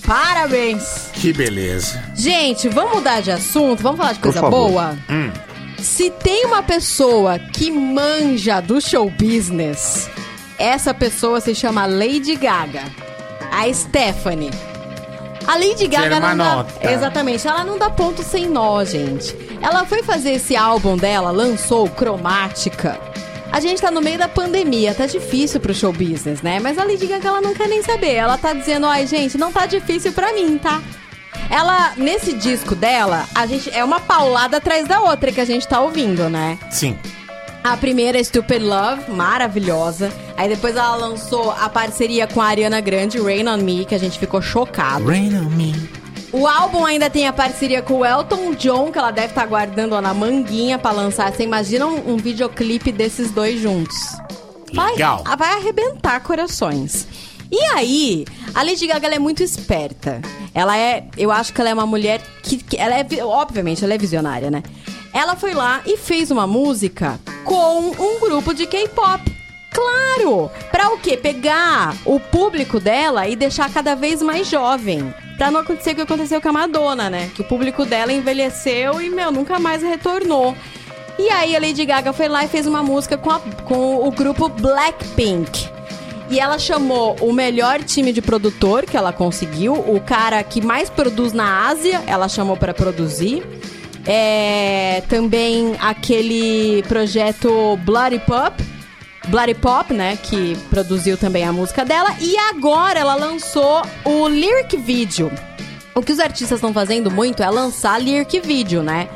[0.06, 1.07] Parabéns.
[1.20, 2.00] Que beleza.
[2.14, 4.96] Gente, vamos mudar de assunto, vamos falar de coisa boa?
[5.10, 5.32] Hum.
[5.76, 10.08] Se tem uma pessoa que manja do show business,
[10.56, 12.84] essa pessoa se chama Lady Gaga.
[13.50, 14.50] A Stephanie.
[15.44, 16.66] A Lady Gaga não dá.
[16.82, 19.34] Exatamente, ela não dá ponto sem nó, gente.
[19.60, 22.96] Ela foi fazer esse álbum dela, lançou Cromática.
[23.50, 26.60] A gente tá no meio da pandemia, tá difícil pro show business, né?
[26.60, 28.14] Mas a Lady Gaga ela não quer nem saber.
[28.14, 30.80] Ela tá dizendo, ai, gente, não tá difícil pra mim, tá?
[31.50, 35.66] Ela, nesse disco dela, a gente é uma paulada atrás da outra que a gente
[35.66, 36.58] tá ouvindo, né?
[36.70, 36.96] Sim.
[37.64, 40.12] A primeira é Stupid Love, maravilhosa.
[40.36, 43.98] Aí depois ela lançou a parceria com a Ariana Grande, Rain on Me, que a
[43.98, 45.06] gente ficou chocado.
[45.06, 45.74] Rain on me.
[46.30, 49.94] O álbum ainda tem a parceria com o Elton John, que ela deve estar guardando
[49.94, 51.32] ó, na manguinha pra lançar.
[51.32, 53.96] Você imagina um, um videoclipe desses dois juntos?
[54.72, 55.24] Vai, Legal.
[55.38, 57.06] vai arrebentar corações.
[57.50, 60.20] E aí, a Lady Gaga ela é muito esperta.
[60.54, 63.82] Ela é, eu acho que ela é uma mulher que, que ela é, vi- obviamente,
[63.84, 64.62] ela é visionária, né?
[65.12, 69.38] Ela foi lá e fez uma música com um grupo de K-pop.
[69.72, 70.50] Claro!
[70.70, 71.16] Pra o quê?
[71.16, 75.12] Pegar o público dela e deixar cada vez mais jovem.
[75.36, 77.30] Pra não acontecer o que aconteceu com a Madonna, né?
[77.34, 80.54] Que o público dela envelheceu e, meu, nunca mais retornou.
[81.18, 84.10] E aí a Lady Gaga foi lá e fez uma música com, a- com o
[84.10, 85.68] grupo Blackpink.
[86.30, 90.90] E ela chamou o melhor time de produtor que ela conseguiu, o cara que mais
[90.90, 93.42] produz na Ásia, ela chamou pra produzir.
[94.06, 98.62] É, também aquele projeto Bloody Pop,
[99.28, 102.14] Bloody Pop, né, que produziu também a música dela.
[102.20, 105.30] E agora ela lançou o lyric video.
[105.94, 109.08] O que os artistas estão fazendo muito é lançar lyric video, né?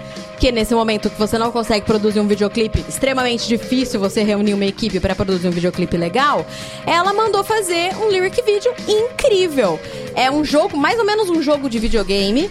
[0.42, 4.64] Que nesse momento que você não consegue produzir um videoclipe, extremamente difícil você reunir uma
[4.64, 6.44] equipe para produzir um videoclipe legal,
[6.84, 9.78] ela mandou fazer um lyric video incrível.
[10.16, 12.50] É um jogo, mais ou menos um jogo de videogame,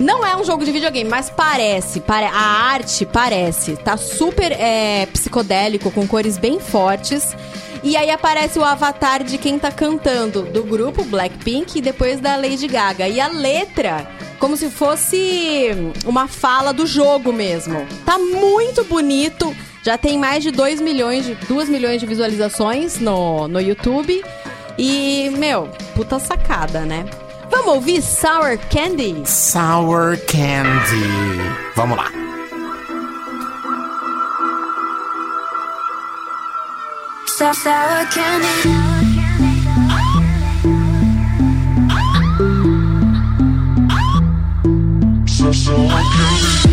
[0.00, 2.00] não é um jogo de videogame, mas parece.
[2.00, 3.76] pare- a arte parece.
[3.76, 7.36] Tá super é, psicodélico, com cores bem fortes.
[7.84, 12.34] E aí aparece o avatar de quem tá cantando, do grupo Blackpink e depois da
[12.34, 13.06] Lady Gaga.
[13.06, 14.08] E a letra,
[14.38, 15.70] como se fosse
[16.06, 17.86] uma fala do jogo mesmo.
[18.06, 19.54] Tá muito bonito.
[19.82, 24.24] Já tem mais de 2 milhões de, 2 milhões de visualizações no, no YouTube.
[24.78, 27.04] E, meu, puta sacada, né?
[27.50, 29.22] Vamos ouvir Sour Candy?
[29.26, 31.04] Sour Candy.
[31.76, 32.23] Vamos lá.
[37.36, 39.04] Sour, sour candy.
[45.96, 46.63] I'm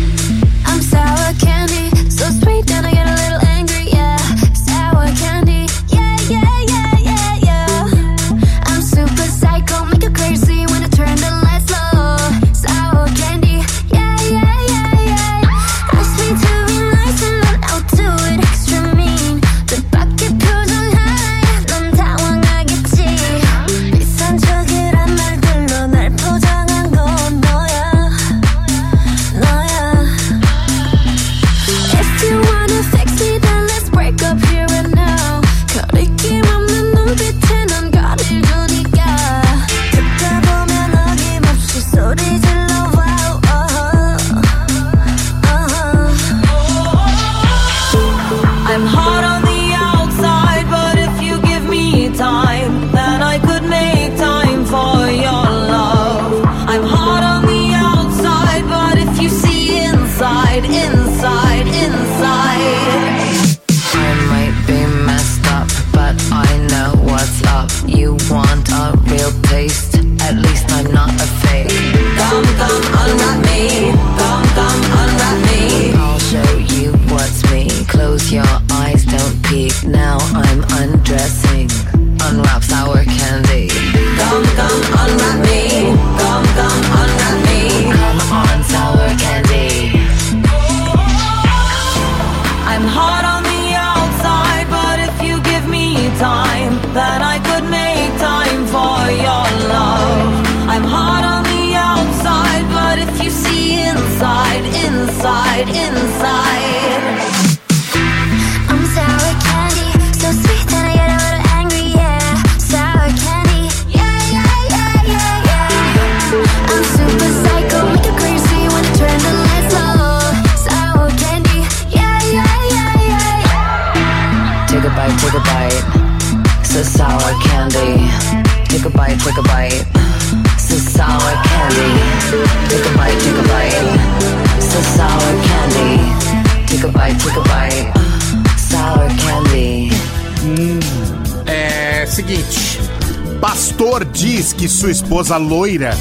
[145.36, 145.92] loira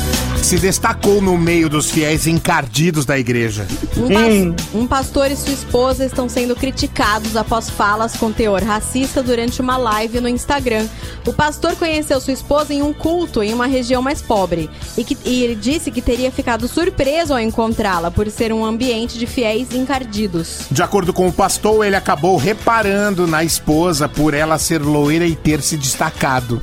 [0.41, 3.67] se destacou no meio dos fiéis encardidos da igreja.
[3.95, 9.21] Um, pas- um pastor e sua esposa estão sendo criticados após falas com teor racista
[9.21, 10.87] durante uma live no Instagram.
[11.27, 14.67] O pastor conheceu sua esposa em um culto em uma região mais pobre
[14.97, 19.19] e, que, e ele disse que teria ficado surpreso ao encontrá-la por ser um ambiente
[19.19, 20.61] de fiéis encardidos.
[20.71, 25.35] De acordo com o pastor, ele acabou reparando na esposa por ela ser loira e
[25.35, 26.59] ter se destacado.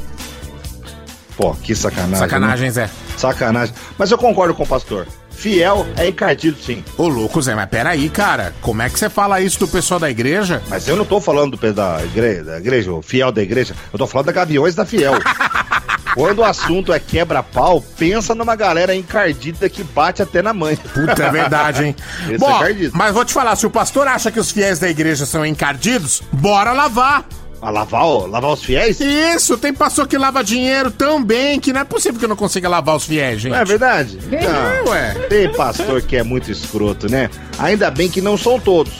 [1.38, 2.18] Pô, que sacanagem.
[2.18, 2.72] Sacanagem, né?
[2.72, 2.90] Zé.
[3.16, 3.72] Sacanagem.
[3.96, 5.06] Mas eu concordo com o pastor.
[5.30, 6.82] Fiel é encardido, sim.
[6.96, 8.52] Ô, louco, Zé, mas peraí, cara.
[8.60, 10.60] Como é que você fala isso do pessoal da igreja?
[10.68, 13.72] Mas eu não tô falando do da igreja, da igreja, o fiel da igreja.
[13.92, 15.12] Eu tô falando da Gaviões da Fiel.
[16.12, 20.74] Quando o assunto é quebra-pau, pensa numa galera encardida que bate até na mãe.
[20.74, 21.96] Puta, é verdade, hein?
[22.28, 22.92] É Bom, encardido.
[22.96, 26.20] mas vou te falar, se o pastor acha que os fiéis da igreja são encardidos,
[26.32, 27.24] bora lavar.
[27.60, 29.00] A lavar, ó, lavar os fiéis?
[29.00, 32.68] Isso, tem pastor que lava dinheiro também, que não é possível que eu não consiga
[32.68, 33.52] lavar os fiéis, gente.
[33.52, 34.18] Não é verdade?
[34.30, 34.46] É,
[34.84, 34.92] Não.
[34.92, 35.14] ué.
[35.28, 37.28] Tem pastor que é muito escroto, né?
[37.58, 38.92] Ainda bem que não são todos.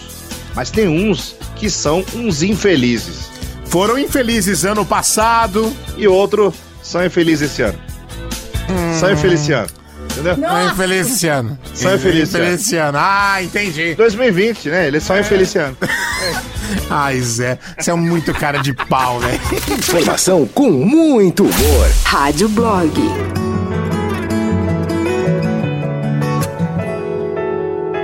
[0.57, 3.31] Mas tem uns que são uns infelizes.
[3.67, 5.73] Foram infelizes ano passado.
[5.97, 6.53] E outro
[6.83, 7.79] são infelizes esse ano.
[8.99, 9.69] São infelizes esse ano.
[10.19, 10.37] Entendeu?
[10.37, 11.59] São infelizes esse ano.
[11.73, 11.97] Esse ano.
[11.97, 12.99] Infelizes esse ano.
[13.01, 13.95] Ah, entendi.
[13.95, 14.87] 2020, né?
[14.89, 15.77] Eles são infelizes esse ano.
[16.91, 19.39] Ai, Zé, você é muito cara de pau, né?
[19.71, 21.91] Informação com muito humor.
[22.05, 22.93] Rádio Blog.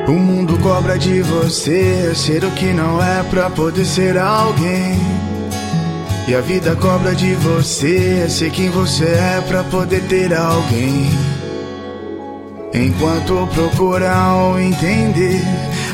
[0.06, 4.98] O mundo cobra de você ser o que não é pra poder ser alguém.
[6.28, 11.33] E a vida cobra de você ser quem você é pra poder ter alguém.
[12.74, 15.40] Enquanto procuram entender,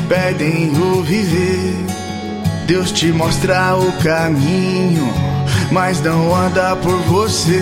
[0.09, 1.75] pedem o viver.
[2.65, 5.07] Deus te mostra o caminho,
[5.71, 7.61] mas não anda por você.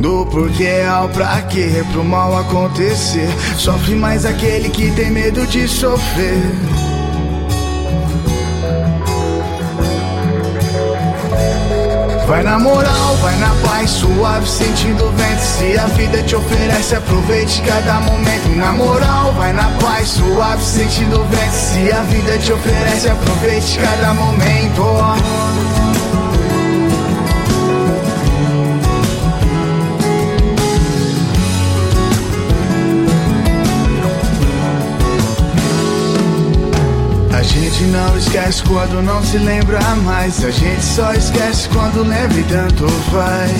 [0.00, 3.28] Do porquê ao pra quê, pro mal acontecer.
[3.56, 6.42] Sofre mais aquele que tem medo de sofrer.
[12.26, 15.40] Vai na moral, vai na paz, suave, sentindo o vento.
[15.40, 18.48] Se a vida te oferece, aproveite cada momento.
[18.56, 21.52] Na moral, vai na paz, suave, sentindo o vento.
[21.52, 25.81] Se a vida te oferece, aproveite cada momento.
[37.42, 40.44] A gente não esquece quando não se lembra mais.
[40.44, 43.50] A gente só esquece quando lembra e tanto faz.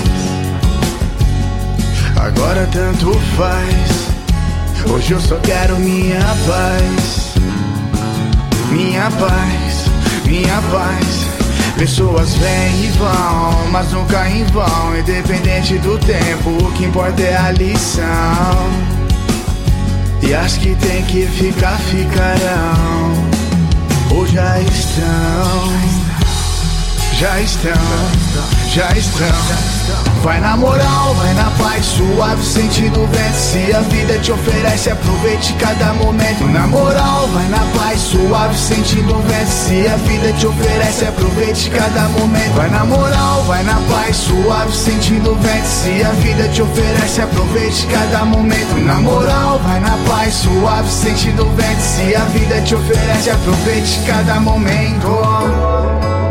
[2.14, 4.89] Agora tanto faz.
[4.89, 7.35] Hoje eu só quero minha paz.
[8.70, 9.87] Minha paz,
[10.26, 11.26] minha paz.
[11.76, 14.97] Pessoas vêm e vão, mas nunca em vão.
[14.97, 18.07] Independente do tempo, o que importa é a lição.
[20.22, 23.22] E as que tem que ficar, ficarão.
[24.15, 26.02] Ou já estão,
[27.23, 27.73] já estão,
[28.66, 29.29] já estão.
[30.25, 33.37] Vai na moral, vai na paz, suave, sentindo vento.
[33.37, 36.45] Se a vida te oferece, aproveite cada momento.
[36.49, 39.51] Na moral, vai na paz, suave, sentindo vento.
[39.51, 42.55] Se a vida te oferece, aproveite cada momento.
[42.57, 45.66] Vai na moral, vai na paz, suave, sentindo vento.
[45.66, 48.85] Se a vida te oferece, aproveite cada momento.
[48.85, 51.81] Na moral, vai na paz, suave, sentindo vento.
[51.81, 56.22] Se a vida te oferece, aproveite cada momento.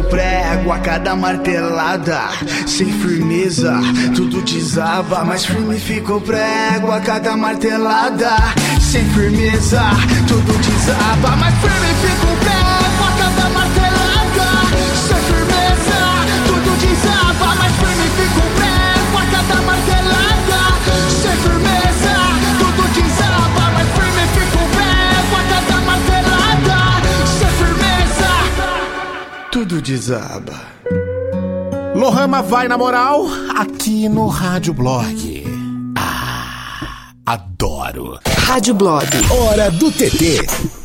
[0.00, 2.30] O prego a cada martelada.
[2.66, 3.78] Sem firmeza,
[4.16, 5.24] tudo desaba.
[5.24, 8.36] Mais firme fica o prego a cada martelada.
[8.80, 9.82] Sem firmeza,
[10.26, 11.36] tudo desaba.
[11.36, 11.89] Mais firme
[29.80, 30.60] desaba.
[31.94, 33.26] Lohama vai na moral
[33.56, 35.44] aqui no Rádio Blog.
[35.96, 38.18] Ah, adoro.
[38.46, 39.06] Rádio Blog.
[39.30, 40.79] Hora do TT.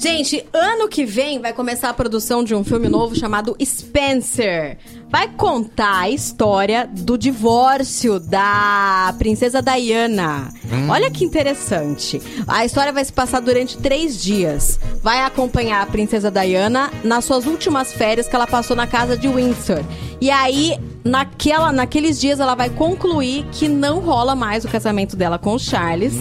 [0.00, 4.78] Gente, ano que vem vai começar a produção de um filme novo chamado Spencer.
[5.10, 10.50] Vai contar a história do divórcio da princesa Diana.
[10.88, 12.18] Olha que interessante.
[12.48, 14.80] A história vai se passar durante três dias.
[15.02, 19.28] Vai acompanhar a princesa Diana nas suas últimas férias que ela passou na casa de
[19.28, 19.84] Windsor.
[20.18, 25.38] E aí, naquela, naqueles dias, ela vai concluir que não rola mais o casamento dela
[25.38, 26.14] com o Charles,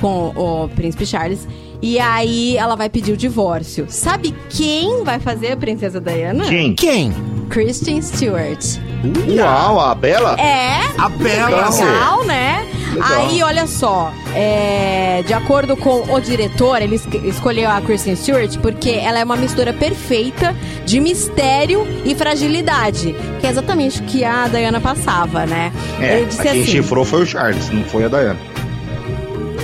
[0.00, 1.46] com o príncipe Charles.
[1.82, 3.86] E aí ela vai pedir o divórcio.
[3.88, 6.44] Sabe quem vai fazer a princesa Diana?
[6.44, 6.74] Quem?
[6.74, 7.12] Quem?
[7.50, 8.78] Kristen Stewart.
[9.28, 10.40] Uau, a Bela?
[10.40, 10.80] É.
[10.96, 11.68] A Bela.
[11.68, 12.66] Legal, né?
[12.94, 13.26] Legal.
[13.28, 14.12] Aí, olha só.
[14.34, 19.24] é, de acordo com o diretor, ele es- escolheu a Kristen Stewart porque ela é
[19.24, 23.14] uma mistura perfeita de mistério e fragilidade.
[23.40, 25.72] Que é exatamente o que a Diana passava, né?
[26.00, 26.64] É, ele disse quem assim.
[26.70, 28.38] chifrou foi o Charles, não foi a Diana.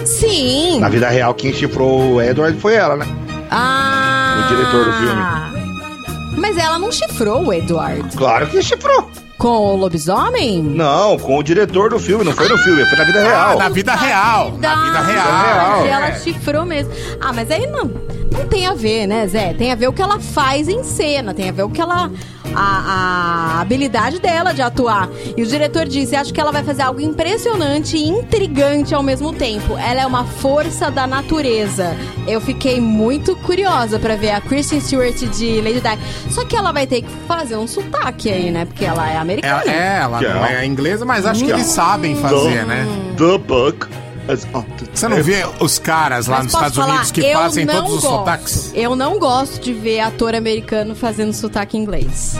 [0.04, 0.80] Sim.
[0.80, 3.06] Na vida real, quem chifrou o Edward foi ela, né?
[3.50, 4.44] Ah.
[4.44, 5.22] O diretor do filme.
[6.38, 8.16] Mas ela não chifrou o Edward.
[8.16, 9.10] Claro que chifrou.
[9.40, 10.62] Com o lobisomem?
[10.62, 13.52] Não, com o diretor do filme, não foi no filme, foi na vida real.
[13.52, 14.58] Ah, na vida real.
[14.58, 15.82] Na vida real.
[15.82, 16.92] Verdade, ela chifrou mesmo.
[17.18, 17.90] Ah, mas aí não,
[18.30, 19.54] não tem a ver, né, Zé?
[19.54, 22.10] Tem a ver o que ela faz em cena, tem a ver o que ela.
[22.54, 25.08] A, a habilidade dela de atuar.
[25.36, 29.32] E o diretor disse: acho que ela vai fazer algo impressionante e intrigante ao mesmo
[29.32, 29.76] tempo.
[29.76, 31.96] Ela é uma força da natureza.
[32.26, 36.32] Eu fiquei muito curiosa pra ver a Kristen Stewart de Lady Di.
[36.32, 38.64] Só que ela vai ter que fazer um sotaque aí, né?
[38.64, 39.62] Porque ela é americana.
[39.62, 42.86] Ela, é, ela não é inglesa, mas acho que eles sabem fazer, né?
[43.16, 43.86] The book.
[44.94, 47.74] Você não vê os caras lá Mas nos Estados Unidos falar, que eu fazem não
[47.74, 48.16] todos os gosto.
[48.18, 48.72] sotaques?
[48.74, 52.36] Eu não gosto de ver ator americano fazendo sotaque inglês.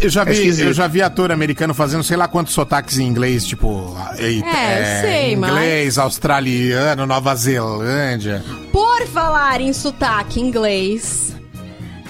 [0.00, 0.66] Eu já, É vi, esquisito.
[0.66, 3.96] eu já vi ator americano fazendo sei lá quantos sotaques em inglês, tipo.
[4.18, 8.44] eita, É, eu sei, mas- Inglês, australiano, Nova Zelândia.
[8.72, 11.34] Por falar em sotaque inglês,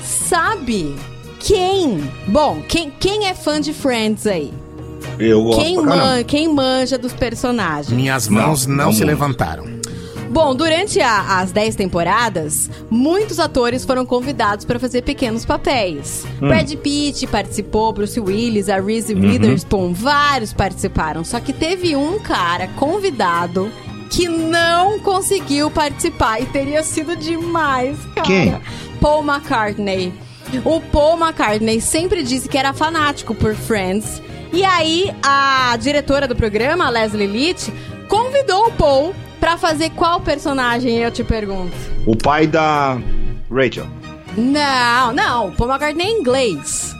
[0.03, 0.95] sabe
[1.39, 2.11] quem?
[2.29, 4.53] Bom, quem, quem é fã de Friends aí?
[5.19, 7.91] Eu gosto Quem, man, quem manja dos personagens?
[7.93, 9.07] Minhas mãos não, não se muito.
[9.09, 9.65] levantaram.
[10.31, 16.25] Bom, durante a- as 10 temporadas, muitos atores foram convidados para fazer pequenos papéis.
[16.41, 16.49] Hum.
[16.49, 19.21] Brad Pitt participou, Bruce Willis, a Reese Uhum.
[19.31, 21.23] Witherspoon, vários participaram.
[21.23, 23.71] Só que teve um cara convidado
[24.09, 28.27] que não conseguiu participar e teria sido demais, cara.
[28.27, 28.57] Quem?
[29.01, 30.15] Paul McCartney.
[30.65, 34.23] O Paul McCartney sempre disse que era fanático por Friends.
[34.53, 37.73] E aí, a diretora do programa, Leslie Litt,
[38.09, 41.75] convidou o Paul pra fazer qual personagem, eu te pergunto?
[42.07, 42.99] O pai da
[43.51, 43.87] Rachel.
[44.37, 46.95] Não, não, o Paul McCartney é inglês.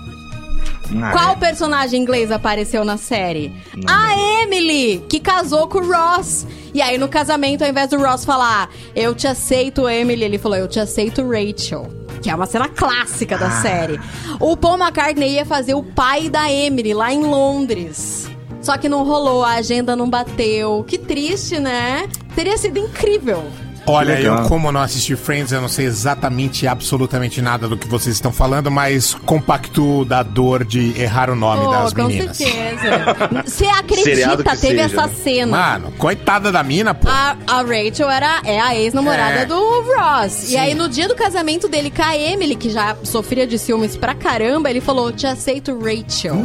[1.01, 1.37] Ah, Qual é.
[1.37, 3.53] personagem inglês apareceu na série?
[3.87, 6.47] A Emily, que casou com o Ross.
[6.75, 10.59] E aí, no casamento, ao invés do Ross falar, eu te aceito, Emily, ele falou,
[10.59, 12.02] eu te aceito, Rachel.
[12.23, 14.01] Que é uma cena clássica da série.
[14.39, 18.31] O Paul McCartney ia fazer o pai da Emily lá em Londres.
[18.63, 20.85] Só que não rolou, a agenda não bateu.
[20.87, 22.09] Que triste, né?
[22.35, 23.43] Teria sido incrível.
[23.87, 28.15] Olha, eu como não assisti Friends, eu não sei exatamente, absolutamente nada do que vocês
[28.15, 32.37] estão falando, mas compacto da dor de errar o nome Oh, das com meninas.
[32.37, 33.43] certeza.
[33.45, 35.13] Você acredita, teve seja, essa né?
[35.23, 35.57] cena.
[35.57, 37.09] Mano, coitada da mina, pô.
[37.09, 39.47] A, a Rachel era, é a ex-namorada É.
[39.47, 40.33] do Ross.
[40.33, 40.53] Sim.
[40.55, 43.97] E aí, no dia do casamento dele com a Emily, que já sofria de ciúmes
[43.97, 46.41] pra caramba, ele falou: Te aceito, Rachel.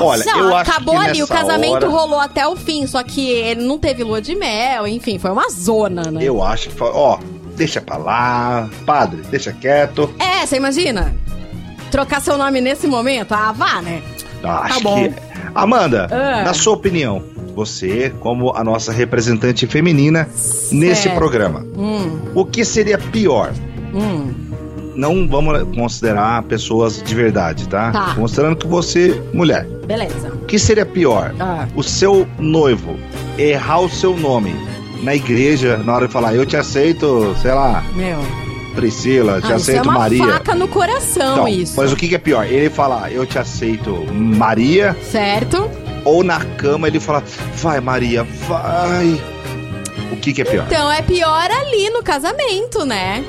[0.00, 3.02] Olha, não, eu acho acabou que ali, o casamento hora- rolou até o fim, só
[3.02, 6.20] que ele não teve lua de mel, enfim, foi uma zona, né?
[6.22, 6.76] Eu acho que.
[6.82, 7.18] Ó,
[7.56, 8.68] deixa pra lá.
[8.86, 10.12] Padre, deixa quieto.
[10.18, 11.14] É, você imagina?
[11.90, 13.32] Trocar seu nome nesse momento?
[13.32, 14.02] Ah, vá, né?
[14.42, 15.08] Acho bom.
[15.08, 15.14] que.
[15.54, 16.44] Amanda, Ah.
[16.44, 17.22] na sua opinião,
[17.54, 20.26] você, como a nossa representante feminina
[20.72, 21.16] nesse Certo.
[21.16, 23.52] programa, Hum, o que seria pior?
[23.94, 24.32] hum.
[24.94, 27.90] Não vamos considerar pessoas de verdade, tá?
[27.92, 28.14] Tá.
[28.14, 30.28] Considerando que você, mulher, Beleza.
[30.28, 31.34] o que seria pior?
[31.40, 31.66] Ah.
[31.74, 32.98] O seu noivo
[33.38, 34.54] errar o seu nome
[35.02, 38.18] na igreja na hora de falar, eu te aceito, sei lá, Meu.
[38.74, 40.26] Priscila, te Ah, isso é aceito uma Maria.
[40.26, 41.74] faca no coração, Então, isso.
[41.76, 42.46] Mas o que, que é pior?
[42.46, 45.70] Ele falar, eu te aceito Maria, Certo?
[46.04, 47.22] ou na cama ele falar,
[47.56, 49.20] vai Maria, vai.
[50.10, 50.64] O que, que é pior?
[50.66, 53.22] Então é pior ali no casamento, né?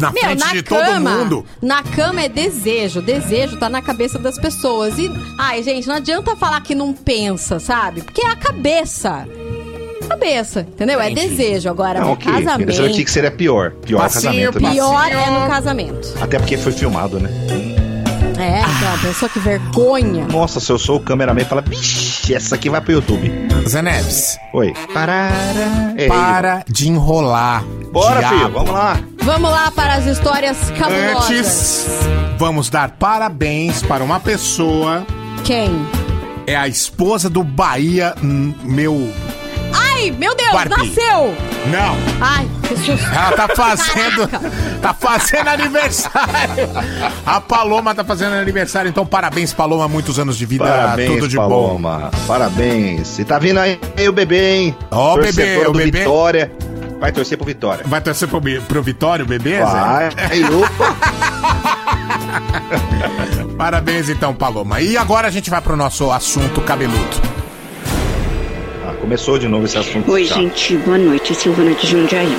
[0.00, 1.46] Na Meu, frente na de cama, todo mundo.
[1.60, 3.02] Na cama é desejo.
[3.02, 4.96] Desejo tá na cabeça das pessoas.
[4.96, 8.02] E, ai, gente, não adianta falar que não pensa, sabe?
[8.02, 9.26] Porque é a cabeça.
[10.08, 11.00] Cabeça, entendeu?
[11.00, 11.28] É Entendi.
[11.36, 11.68] desejo.
[11.68, 12.26] Agora, Não, no ok.
[12.32, 12.58] casamento.
[12.58, 13.72] Queria saber o que, que seria pior.
[13.84, 14.70] Pior Passinho, casamento, né?
[14.72, 15.18] Pior Passinho.
[15.20, 16.14] é no casamento.
[16.20, 17.30] Até porque foi filmado, né?
[18.38, 20.24] É, então, pessoa que vergonha.
[20.26, 23.32] Nossa, se eu sou o cameraman, fala, vixe, essa aqui vai pro YouTube.
[23.68, 24.38] Zé Neves.
[24.52, 24.72] Oi.
[24.94, 25.94] Parara.
[25.96, 27.64] Ei, Para de enrolar.
[27.90, 28.36] Bora, diabo.
[28.36, 29.00] filho, vamos lá.
[29.22, 31.30] Vamos lá para as histórias cabulosas.
[31.30, 31.86] Antes,
[32.38, 35.04] vamos dar parabéns para uma pessoa.
[35.44, 35.70] Quem?
[36.46, 39.12] É a esposa do Bahia, meu.
[39.98, 40.76] Ai, meu Deus, Barbie.
[40.76, 41.34] nasceu!
[41.66, 43.06] Não, Ai, que susto.
[43.12, 44.28] ela tá fazendo.
[44.28, 44.50] Caraca.
[44.80, 46.14] tá fazendo aniversário.
[47.26, 49.88] A Paloma tá fazendo aniversário, então parabéns, Paloma.
[49.88, 51.48] Muitos anos de vida, Parabéns, tudo de bom.
[51.48, 52.10] Paloma.
[52.28, 53.18] Parabéns.
[53.18, 54.76] E tá vindo aí o bebê, hein?
[54.90, 55.98] Ó, o bebê, o bebê.
[55.98, 56.52] Vitória.
[57.00, 57.84] Vai torcer pro Vitória.
[57.86, 59.64] Vai torcer pro, pro Vitório, o bebê, Zé?
[59.64, 60.10] Vai.
[60.30, 60.96] Aí, opa.
[63.58, 64.80] Parabéns então, Paloma.
[64.80, 67.37] E agora a gente vai pro nosso assunto cabeludo.
[69.08, 70.12] Começou de novo esse assunto.
[70.12, 70.38] Oi, chato.
[70.38, 71.34] gente, boa noite.
[71.34, 72.36] Silvana de Jundiaí.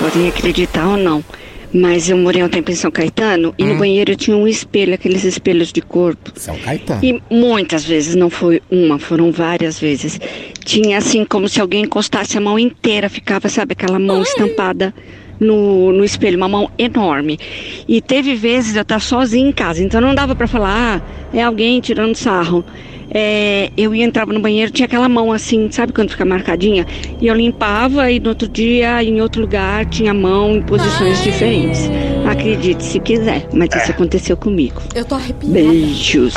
[0.00, 1.22] Podem acreditar ou não,
[1.70, 5.22] mas eu morei um tempo em São Caetano e no banheiro tinha um espelho, aqueles
[5.22, 6.32] espelhos de corpo.
[6.34, 7.04] São Caetano.
[7.04, 10.18] E muitas vezes, não foi uma, foram várias vezes.
[10.64, 14.94] Tinha assim como se alguém encostasse a mão inteira, ficava, sabe, aquela mão estampada
[15.38, 17.38] no, no espelho, uma mão enorme.
[17.86, 21.42] E teve vezes eu estar sozinha em casa, então não dava pra falar, ah, é
[21.42, 22.64] alguém tirando sarro.
[23.10, 26.86] É, eu ia entrava no banheiro, tinha aquela mão assim, sabe quando fica marcadinha?
[27.20, 31.22] E eu limpava e no outro dia, em outro lugar, tinha a mão em posições
[31.22, 31.90] diferentes.
[32.26, 34.80] Acredite se quiser, mas isso aconteceu comigo.
[34.94, 35.54] Eu tô arrepiada.
[35.54, 36.34] Beijos.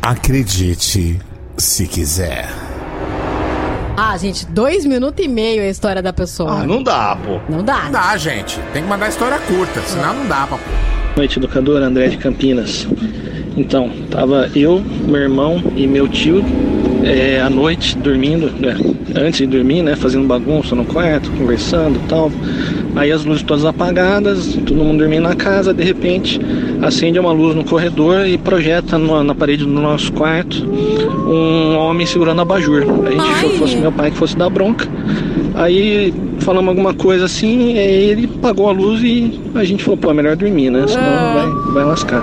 [0.00, 1.18] Acredite
[1.56, 2.48] se quiser.
[3.96, 6.62] Ah, gente, dois minutos e meio é a história da pessoa.
[6.62, 7.38] Ah, não dá, pô.
[7.48, 7.84] Não dá.
[7.84, 8.58] Não dá, gente.
[8.72, 10.92] Tem que mandar história curta, senão não dá pra pôr.
[11.16, 12.88] Noite, educador André de Campinas.
[13.56, 16.42] Então, tava eu, meu irmão e meu tio
[17.04, 18.76] é, à noite dormindo, né,
[19.14, 22.30] antes de dormir, né, fazendo bagunça no quarto, conversando e tal.
[22.94, 26.40] Aí as luzes todas apagadas, todo mundo dormindo na casa, de repente
[26.80, 30.64] acende uma luz no corredor e projeta no- na parede do nosso quarto
[31.26, 32.82] um homem segurando a abajur.
[33.06, 34.86] A gente achou que fosse meu pai que fosse dar bronca.
[35.54, 40.14] Aí falamos alguma coisa assim, ele apagou a luz e a gente falou, pô, é
[40.14, 40.86] melhor dormir, né?
[40.86, 42.22] Senão vai, vai lascar.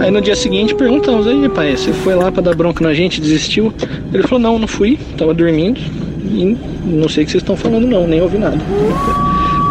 [0.00, 3.20] Aí no dia seguinte perguntamos, aí pai, você foi lá pra dar bronca na gente,
[3.20, 3.72] desistiu?
[4.12, 5.80] Ele falou, não, não fui, tava dormindo
[6.24, 8.58] e não sei o que vocês estão falando não, nem ouvi nada.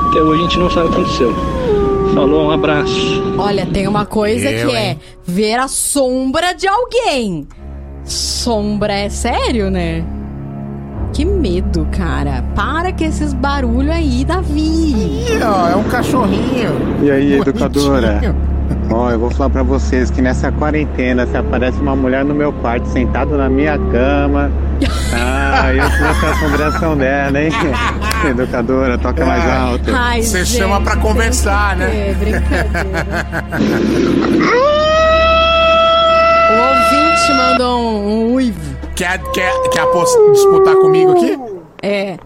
[0.09, 1.36] Até hoje a gente não sabe o que aconteceu.
[2.13, 3.24] Falou, um abraço.
[3.38, 4.99] Olha, tem uma coisa Eu, que é hein?
[5.26, 7.47] ver a sombra de alguém.
[8.03, 10.05] Sombra é sério, né?
[11.13, 12.43] Que medo, cara.
[12.55, 14.61] Para com esses barulhos aí, Davi.
[14.61, 16.71] Ih, ó, é um cachorrinho.
[17.03, 18.36] E aí, educadora?
[18.92, 22.52] Ó, eu vou falar pra vocês que nessa quarentena, se aparece uma mulher no meu
[22.54, 24.52] quarto, sentado na minha cama.
[25.16, 27.52] Ah, eu trouxe a assombração dela, hein?
[28.28, 29.92] Educadora, toca mais alto.
[29.96, 32.10] Ai, Você gente, chama pra conversar, né?
[32.10, 32.68] É, brincadeira.
[36.52, 38.60] o ouvinte mandou um, um uivo.
[38.96, 39.86] Quer, quer, quer
[40.34, 41.38] disputar comigo aqui?
[41.82, 42.18] É.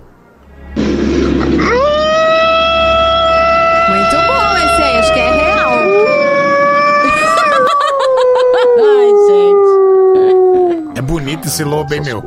[11.34, 12.24] esse lobo, hein, meu?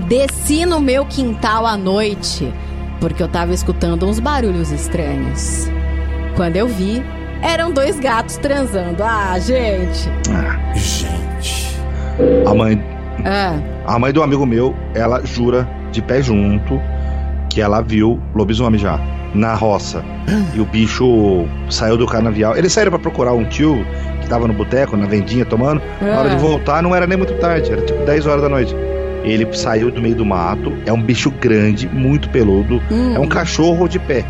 [0.00, 2.52] Desci no meu quintal à noite
[3.00, 5.68] porque eu tava escutando uns barulhos estranhos.
[6.36, 7.02] Quando eu vi,
[7.42, 9.02] eram dois gatos transando.
[9.02, 10.08] Ah, gente.
[10.74, 11.76] Gente.
[12.46, 12.80] A mãe,
[13.24, 16.80] Ah, a mãe do amigo meu, ela jura de pé junto
[17.50, 19.00] que ela viu lobisomem já
[19.34, 20.04] na roça.
[20.54, 22.56] E o bicho saiu do canavial.
[22.56, 23.84] Eles saíram pra procurar um tio
[24.32, 25.82] que tava no boteco, na vendinha, tomando.
[26.00, 26.38] Na hora de Ah.
[26.38, 28.74] voltar, não era nem muito tarde, era tipo 10 horas da noite.
[29.24, 33.14] Ele saiu do meio do mato, é um bicho grande, muito peludo, Hum.
[33.14, 34.24] é um cachorro de pé.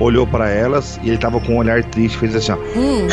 [0.00, 2.56] Olhou pra elas e ele tava com um olhar triste, fez assim, ó.
[2.78, 3.08] hum.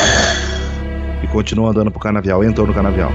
[1.24, 3.12] E continuou andando pro canavial, entrou no canavial.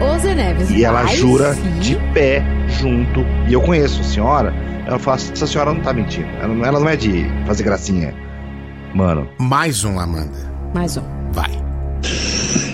[0.00, 1.70] Ô, ô Zé Neves, E ela jura sim?
[1.80, 3.24] de pé junto.
[3.48, 4.52] E eu conheço a senhora.
[4.86, 6.28] Ela fala: essa senhora não tá mentindo.
[6.42, 8.12] Ela, não- ela não é de fazer gracinha.
[8.94, 9.26] Mano.
[9.38, 10.36] Mais um, Amanda.
[10.74, 11.02] Mais um.
[11.32, 11.50] Vai.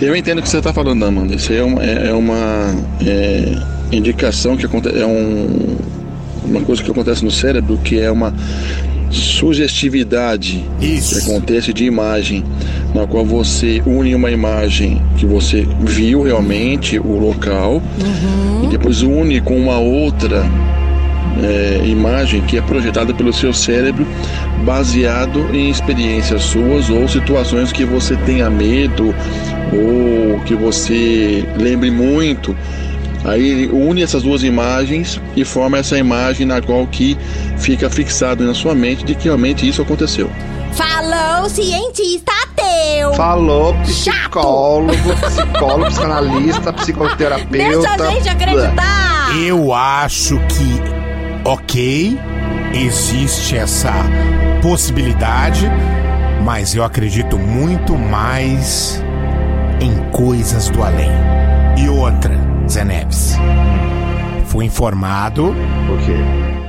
[0.00, 1.34] Eu entendo o que você está falando, Amanda.
[1.34, 2.74] Isso aí é uma, é, é uma
[3.04, 3.56] é,
[3.92, 4.98] indicação que acontece.
[4.98, 5.76] É um,
[6.44, 8.32] uma coisa que acontece no cérebro que é uma
[9.10, 12.44] sugestividade que acontece de imagem,
[12.94, 17.82] na qual você une uma imagem que você viu realmente o local
[18.64, 20.44] e depois une com uma outra
[21.42, 24.06] é, imagem que é projetada pelo seu cérebro
[24.64, 29.14] baseado em experiências suas ou situações que você tenha medo
[29.72, 32.56] ou que você lembre muito.
[33.24, 37.16] Aí ele une essas duas imagens e forma essa imagem na qual que
[37.58, 40.30] fica fixado na sua mente de que realmente isso aconteceu.
[40.72, 42.36] Falou, cientista
[42.96, 43.14] Meu!
[43.14, 47.48] Falou psicólogo, psicólogo, psicanalista, psicoterapeuta.
[47.50, 49.36] Deixa a gente acreditar!
[49.36, 50.95] Eu acho que,
[51.46, 52.18] ok,
[52.74, 53.92] existe essa
[54.60, 55.70] possibilidade,
[56.44, 59.00] mas eu acredito muito mais
[59.80, 61.12] em coisas do além.
[61.76, 62.36] E outra,
[62.68, 63.36] Zé Neves.
[64.56, 65.54] Fui informado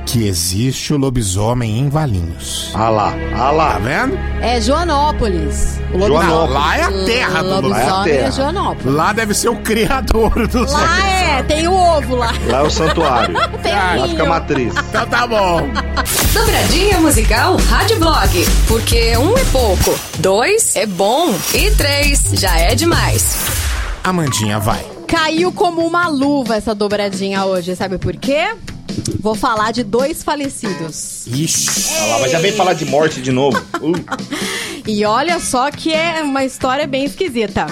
[0.04, 2.70] que existe o lobisomem em Valinhos.
[2.74, 3.72] Ah lá, ah lá.
[3.72, 4.18] Tá vendo?
[4.42, 5.80] É Joanópolis.
[5.94, 6.54] O Joanópolis.
[6.54, 8.94] Lá é a terra do lobisomem é Joanópolis.
[8.94, 12.34] Lá deve ser o criador dos Lá é, tem o ovo lá.
[12.48, 13.34] Lá é o santuário.
[13.62, 14.74] Tem Lá fica a matriz.
[14.76, 15.62] Então tá bom.
[16.34, 18.46] Dobradinha musical Rádio Blog.
[18.66, 23.34] Porque um é pouco, dois é bom e três já é demais.
[24.04, 24.97] Amandinha, vai.
[25.08, 28.54] Caiu como uma luva essa dobradinha hoje, sabe por quê?
[29.18, 31.26] Vou falar de dois falecidos.
[31.26, 31.94] Ixi.
[32.10, 33.58] Lá, mas já vem falar de morte de novo.
[33.80, 33.92] Uh.
[34.86, 37.66] E olha só que é uma história bem esquisita.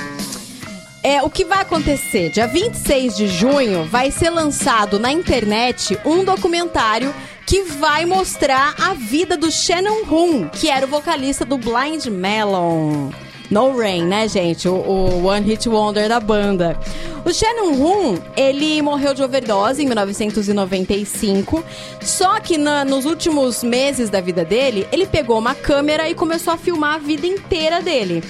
[1.02, 2.28] É, o que vai acontecer?
[2.28, 7.14] Dia 26 de junho vai ser lançado na internet um documentário
[7.46, 13.10] que vai mostrar a vida do Shannon Hoon, que era o vocalista do Blind Melon.
[13.50, 14.68] No Rain, né, gente?
[14.68, 16.78] O, o One Hit Wonder da banda.
[17.24, 21.62] O Shannon Hoon, ele morreu de overdose em 1995.
[22.00, 26.54] Só que na- nos últimos meses da vida dele, ele pegou uma câmera e começou
[26.54, 28.22] a filmar a vida inteira dele.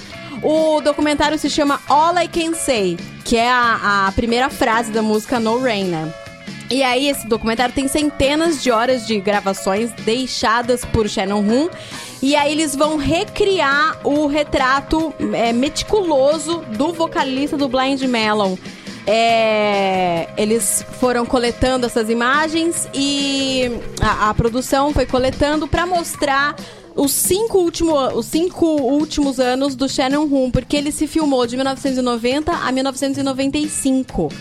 [0.43, 5.01] O documentário se chama All I Can Say, que é a, a primeira frase da
[5.03, 6.13] música No Rain, né?
[6.71, 11.69] E aí, esse documentário tem centenas de horas de gravações deixadas por Shannon Hoon.
[12.21, 18.57] E aí, eles vão recriar o retrato é, meticuloso do vocalista do Blind Melon.
[19.07, 26.57] É, eles foram coletando essas imagens e a, a produção foi coletando pra mostrar
[26.97, 31.55] os cinco, último, os cinco últimos anos do Shannon Hoon, porque ele se filmou de
[31.55, 34.33] 1990 a 1995.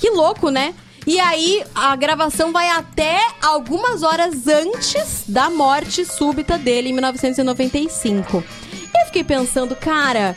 [0.00, 0.74] Que louco, né?
[1.06, 8.42] E aí, a gravação vai até algumas horas antes da morte súbita dele, em 1995.
[8.72, 10.34] E eu fiquei pensando, cara,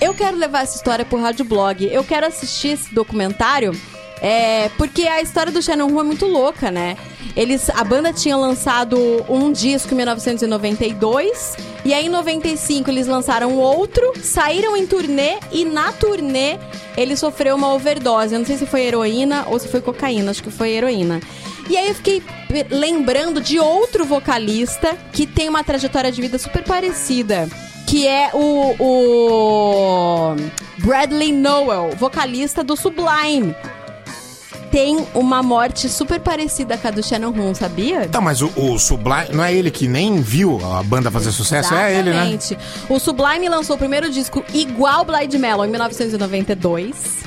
[0.00, 1.86] eu quero levar essa história pro Rádio Blog.
[1.86, 3.72] Eu quero assistir esse documentário.
[4.22, 6.96] É, porque a história do Shannon Hoon é muito louca, né?
[7.34, 8.96] Eles, a banda tinha lançado
[9.28, 15.64] um disco em 1992 e aí em 95 eles lançaram outro, saíram em turnê e
[15.64, 16.56] na turnê
[16.96, 18.32] ele sofreu uma overdose.
[18.32, 21.20] Eu não sei se foi heroína ou se foi cocaína, acho que foi heroína.
[21.68, 22.22] E aí eu fiquei
[22.70, 27.48] lembrando de outro vocalista que tem uma trajetória de vida super parecida.
[27.88, 30.36] Que é o, o
[30.78, 33.54] Bradley Noel, vocalista do Sublime.
[34.72, 38.08] Tem uma morte super parecida com a do Shannon Hoon, sabia?
[38.08, 41.74] Tá, mas o, o Sublime, não é ele que nem viu a banda fazer sucesso?
[41.74, 42.16] É ele, né?
[42.32, 42.58] Exatamente.
[42.88, 47.18] O Sublime lançou o primeiro disco igual Blind Melon em 1992.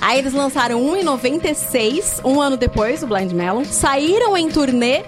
[0.00, 3.64] Aí eles lançaram um em 96, um ano depois, o Blind Melon.
[3.64, 5.04] Saíram em turnê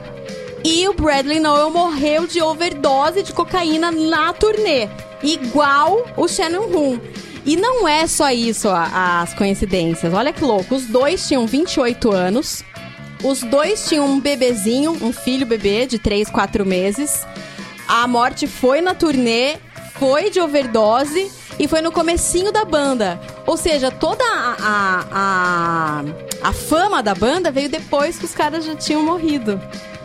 [0.62, 4.88] e o Bradley Noel morreu de overdose de cocaína na turnê.
[5.24, 7.00] Igual o Shannon Hoon.
[7.44, 10.12] E não é só isso a- as coincidências.
[10.12, 10.74] Olha que louco.
[10.74, 12.62] Os dois tinham 28 anos.
[13.24, 17.26] Os dois tinham um bebezinho, um filho bebê de 3, 4 meses.
[17.88, 19.56] A morte foi na turnê,
[19.94, 23.20] foi de overdose e foi no comecinho da banda.
[23.46, 25.06] Ou seja, toda a, a,
[26.44, 29.60] a, a fama da banda veio depois que os caras já tinham morrido.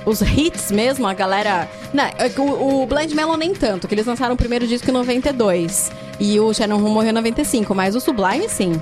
[0.05, 1.69] Os hits mesmo, a galera.
[1.93, 4.89] Não, é que o, o Blind Melon nem tanto, que eles lançaram o primeiro disco
[4.89, 5.91] em 92.
[6.20, 8.82] E o Shannon Hoon morreu em 95, mas o Sublime sim.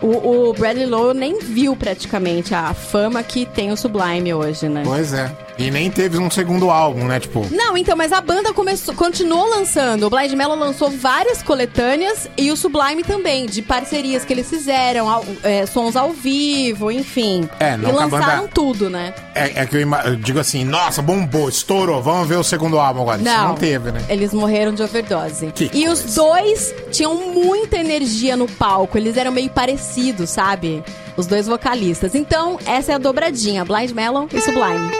[0.00, 4.82] O, o Bradley Lowe nem viu praticamente a fama que tem o Sublime hoje, né?
[4.84, 5.30] Pois é.
[5.58, 7.18] E nem teve um segundo álbum, né?
[7.18, 7.46] Tipo.
[7.50, 10.06] Não, então, mas a banda começou, continuou lançando.
[10.06, 15.08] O Blind Melon lançou várias coletâneas e o Sublime também, de parcerias que eles fizeram,
[15.10, 17.48] ao- é, sons ao vivo, enfim.
[17.58, 19.12] É, não e lançaram banda- tudo, né?
[19.34, 22.78] É, é que eu, ima- eu digo assim, nossa, bombou, estourou, vamos ver o segundo
[22.78, 23.16] álbum agora.
[23.20, 23.48] Isso Não.
[23.48, 24.00] não teve, né?
[24.08, 25.50] Eles morreram de overdose.
[25.54, 28.96] Que e os dois tinham muita energia no palco.
[28.96, 30.82] Eles eram meio parecidos, sabe?
[31.16, 32.14] Os dois vocalistas.
[32.14, 34.90] Então, essa é a dobradinha: Blind Melon e Sublime.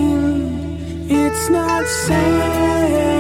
[1.09, 3.14] It's not sane.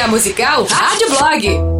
[0.00, 1.79] Resenha musical Rádio Blog.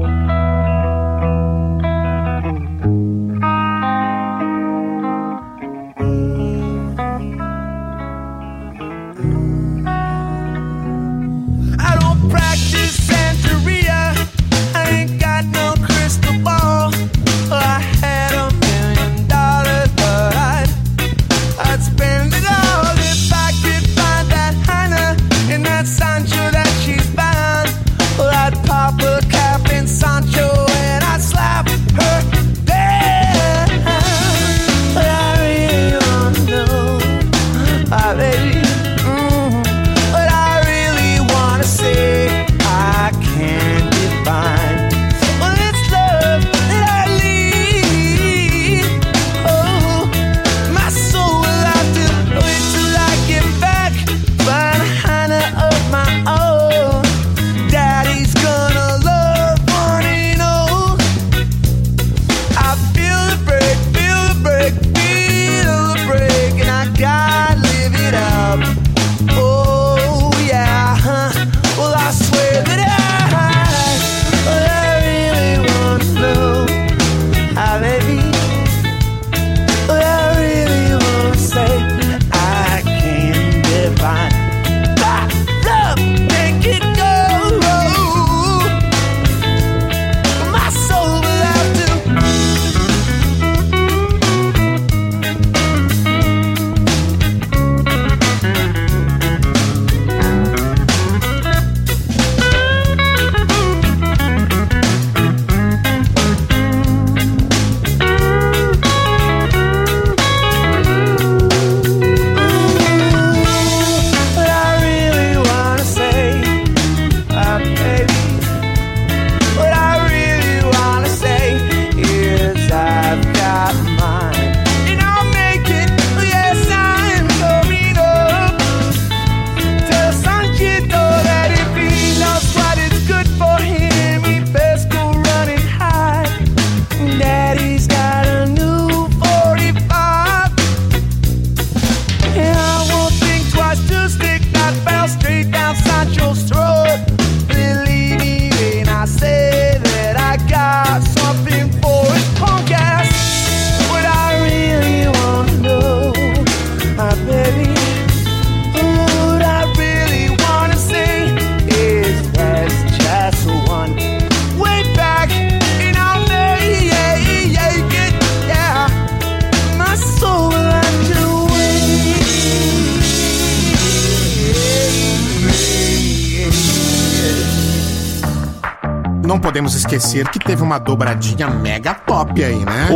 [179.90, 182.88] Esquecer que teve uma dobradinha mega top aí, né?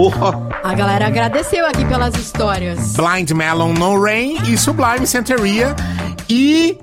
[0.62, 2.94] A galera agradeceu aqui pelas histórias.
[2.94, 5.74] Blind Melon No Rain e Sublime Santeria.
[6.28, 6.78] E.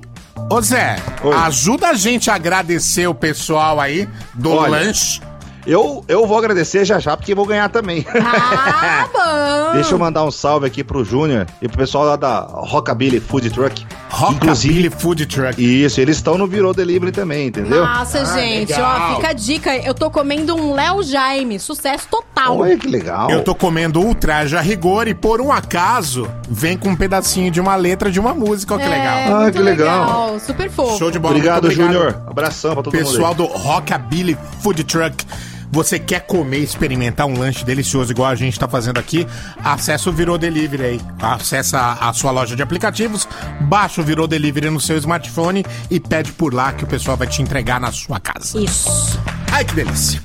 [0.50, 0.98] Ô Zé,
[1.46, 5.22] ajuda a gente a agradecer o pessoal aí do Olha, lanche.
[5.66, 8.06] Eu, eu vou agradecer já já, porque vou ganhar também.
[8.10, 9.74] Ah, bom!
[9.80, 13.50] Deixa eu mandar um salve aqui pro Júnior e pro pessoal lá da Rockabilly Food
[13.52, 13.81] Truck.
[14.22, 15.60] Rockabilly Food Truck.
[15.60, 17.84] Isso, eles estão no Virou Delivery também, entendeu?
[17.86, 19.76] Nossa, gente, ó, fica a dica.
[19.78, 22.60] Eu tô comendo um Léo Jaime, sucesso total.
[22.60, 23.32] Olha que legal.
[23.32, 27.60] Eu tô comendo ultraja a rigor e por um acaso vem com um pedacinho de
[27.60, 28.76] uma letra de uma música.
[28.76, 28.96] Olha que É,
[29.26, 29.42] legal.
[29.42, 30.40] muito legal.
[30.40, 30.98] Super fofo.
[31.00, 31.34] Show de bola.
[31.36, 32.22] Obrigado, muito Júnior.
[32.28, 33.48] Abração pra todo Pessoal mundo.
[33.48, 35.26] do Rockabilly Food Truck.
[35.72, 39.26] Você quer comer, experimentar um lanche delicioso igual a gente tá fazendo aqui?
[39.64, 41.02] Acesse o Virou Delivery aí.
[41.22, 43.28] Acesse a, a sua loja de aplicativos,
[43.62, 47.28] baixa o Virou Delivery no seu smartphone e pede por lá que o pessoal vai
[47.28, 48.60] te entregar na sua casa.
[48.60, 49.18] Isso.
[49.50, 50.22] Ai, que delícia.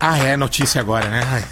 [0.00, 1.22] Ah, é notícia agora, né?
[1.30, 1.44] Ai,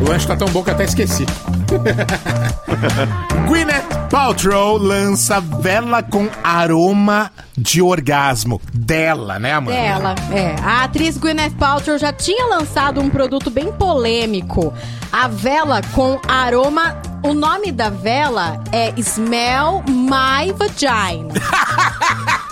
[0.00, 1.24] o lanche tá tão bom que eu até esqueci.
[3.46, 8.58] Gwyneth Paltrow lança vela com aroma de orgasmo.
[8.72, 9.78] Dela, né, Amanda?
[9.78, 10.56] Dela, é.
[10.64, 14.72] A atriz Gwyneth Paltrow já tinha lançado um produto bem polêmico.
[15.12, 16.96] A vela com aroma...
[17.22, 21.34] O nome da vela é Smell My Vagina.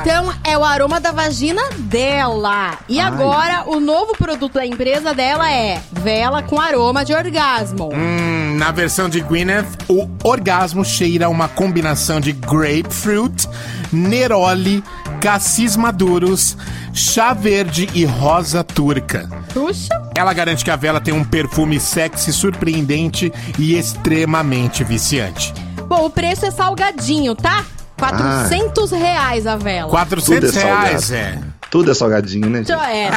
[0.00, 2.78] Então, é o aroma da vagina dela.
[2.88, 3.06] E Ai.
[3.06, 7.90] agora, o novo produto da empresa dela é vela com aroma de orgasmo.
[7.94, 13.46] Hum, na versão de Gwyneth, o orgasmo cheira a uma combinação de grapefruit,
[13.92, 14.82] neroli,
[15.20, 16.56] cassis maduros,
[16.94, 19.28] chá verde e rosa turca.
[19.52, 19.90] Puxa.
[20.16, 25.52] Ela garante que a vela tem um perfume sexy, surpreendente e extremamente viciante.
[25.86, 27.66] Bom, o preço é salgadinho, tá?
[27.98, 29.90] 400 reais a vela.
[29.90, 31.38] 400 Tudo é reais, salgado.
[31.50, 31.53] é.
[31.74, 32.58] Tudo é salgadinho, né?
[32.58, 32.68] gente?
[32.68, 33.16] Já era.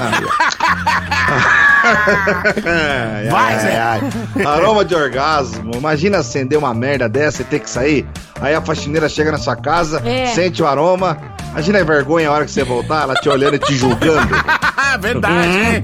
[2.65, 3.79] Ai, Vai, ai, Zé.
[3.79, 4.01] ai.
[4.45, 5.75] Aroma de orgasmo.
[5.75, 8.07] Imagina acender uma merda dessa e ter que sair.
[8.41, 10.25] Aí a faxineira chega na sua casa, É.
[10.33, 11.19] sente o aroma.
[11.57, 14.29] Imagina a vergonha a hora que você voltar, ela te olhando e te julgando.
[15.01, 15.81] Verdade, hein?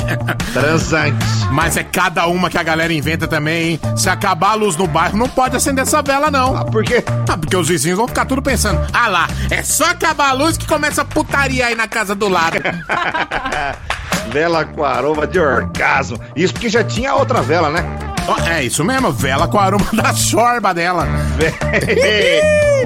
[0.54, 1.26] Transante.
[1.52, 3.80] Mas é cada uma que a galera inventa também, hein?
[3.98, 6.56] Se acabar a luz no bairro, não pode acender essa vela, não.
[6.56, 7.04] Ah, por quê?
[7.28, 8.86] Ah, porque os vizinhos vão ficar tudo pensando.
[8.94, 12.30] Ah lá, é só acabar a luz que começa a putaria aí na casa do
[12.30, 12.58] lado.
[14.32, 16.20] Vela com aroma de orgasmo.
[16.36, 17.84] Isso porque já tinha outra vela, né?
[18.50, 21.08] É isso mesmo, vela com aroma da chorba dela.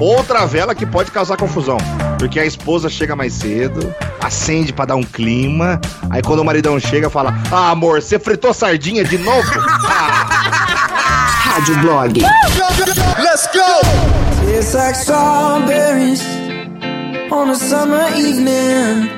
[0.00, 1.78] Outra vela que pode causar confusão.
[2.18, 5.80] Porque a esposa chega mais cedo, acende pra dar um clima.
[6.10, 9.48] Aí quando o maridão chega, fala: Ah, amor, você fritou sardinha de novo?
[11.48, 12.20] Rádio Blog.
[13.18, 13.80] Let's go!
[14.50, 16.22] It's like strawberries
[17.30, 19.17] on a summer evening.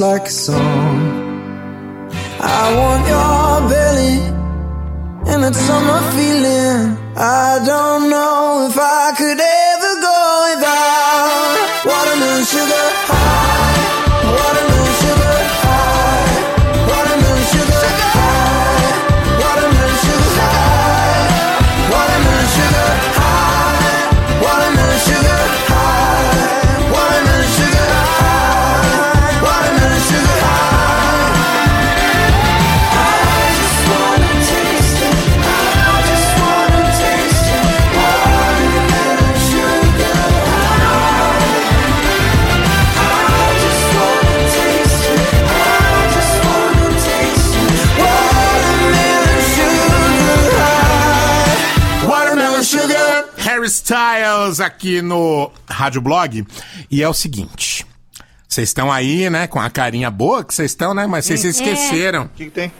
[0.00, 0.85] like a song.
[54.60, 56.46] Aqui no Rádio Blog.
[56.90, 57.84] E é o seguinte.
[58.48, 59.46] Vocês estão aí, né?
[59.46, 61.06] Com a carinha boa que vocês estão, né?
[61.06, 61.50] Mas vocês se É.
[61.50, 62.24] esqueceram.
[62.24, 62.72] O que, que tem?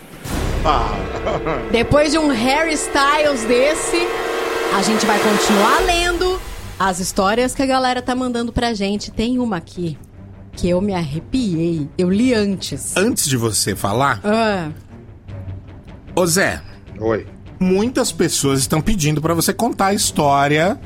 [0.65, 0.91] Ah.
[1.71, 3.99] Depois de um Harry Styles desse,
[4.77, 6.41] a gente vai continuar lendo
[6.79, 9.11] as histórias que a galera tá mandando pra gente.
[9.11, 9.99] Tem uma aqui
[10.53, 11.89] que eu me arrepiei.
[11.99, 12.97] Eu li antes.
[12.97, 14.71] Antes de você falar, Ah,
[16.15, 16.63] ô Zé.
[16.99, 17.27] Oi.
[17.59, 20.79] Muitas pessoas estão pedindo pra você contar a história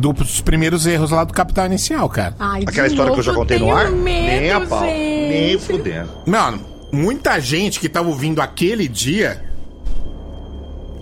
[0.00, 2.34] dos primeiros erros lá do Capital Inicial, cara.
[2.38, 3.90] Ai, Aquela história que eu já contei no ar?
[3.90, 4.80] Nem a pau.
[4.82, 5.64] Nem gente.
[5.64, 6.08] fudendo.
[6.26, 6.60] Mano,
[6.90, 9.44] muita gente que tava ouvindo aquele dia.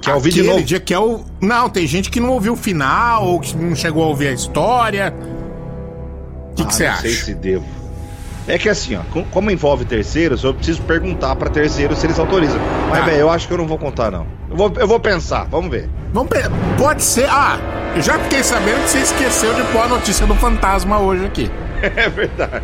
[0.03, 0.65] Quer ouvir de aquele novo?
[0.67, 1.21] dia que é o.
[1.41, 4.33] Não, tem gente que não ouviu o final, ou que não chegou a ouvir a
[4.33, 5.15] história.
[6.53, 7.03] O que Ah, você não acha?
[7.03, 7.65] sei se devo.
[8.49, 12.19] É que assim, ó, com- como envolve terceiros, eu preciso perguntar pra terceiros se eles
[12.19, 12.59] autorizam.
[12.91, 13.05] Mas, Tá.
[13.07, 14.27] velho, eu acho que eu não vou contar, não.
[14.51, 15.89] Eu vou, eu vou pensar, vamos ver.
[16.13, 16.49] Vamos pe-
[16.79, 17.29] Pode ser.
[17.29, 17.59] Ah,
[17.95, 21.51] eu já fiquei sabendo que você esqueceu de pôr a notícia do fantasma hoje aqui.
[21.81, 22.63] É verdade.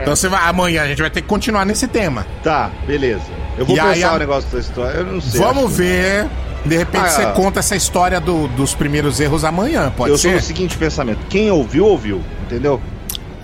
[0.00, 0.48] Então você vai.
[0.48, 2.26] Amanhã a gente vai ter que continuar nesse tema.
[2.42, 3.24] Tá, beleza.
[3.58, 4.98] Eu vou E aí, pensar a- o negócio da história.
[5.00, 5.38] Eu não sei.
[5.38, 6.26] Vamos acho que- ver.
[6.64, 7.32] De repente Ah, você ah.
[7.32, 10.30] conta essa história do- dos primeiros erros amanhã, pode eu ser?
[10.30, 12.22] sou o seguinte pensamento: quem ouviu, ouviu.
[12.44, 12.80] Entendeu?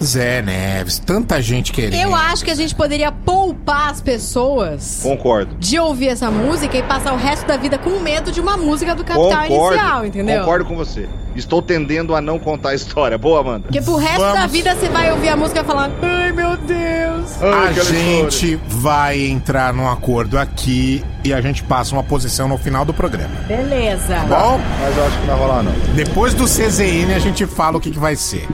[0.02, 2.00] Zé Neves, tanta gente querendo.
[2.00, 5.54] Eu acho que a gente poderia poupar as pessoas Concordo.
[5.58, 8.94] de ouvir essa música e passar o resto da vida com medo de uma música
[8.94, 9.74] do Capital Concordo.
[9.74, 10.40] Inicial, entendeu?
[10.40, 11.08] Concordo com você.
[11.36, 13.16] Estou tendendo a não contar a história.
[13.16, 13.64] Boa, Amanda.
[13.64, 14.52] Porque pro resto da Vamos.
[14.52, 17.42] vida você vai ouvir a música e falar: Ai meu Deus.
[17.42, 22.58] A aquela gente vai entrar num acordo aqui e a gente passa uma posição no
[22.58, 23.34] final do programa.
[23.46, 24.16] Beleza.
[24.28, 25.72] Bom, Mas eu acho que não vai rolar, não.
[25.94, 28.48] depois do CZN a gente fala o que, que vai ser.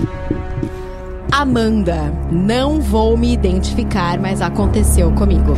[1.38, 5.52] Amanda, não vou me identificar, mas aconteceu comigo.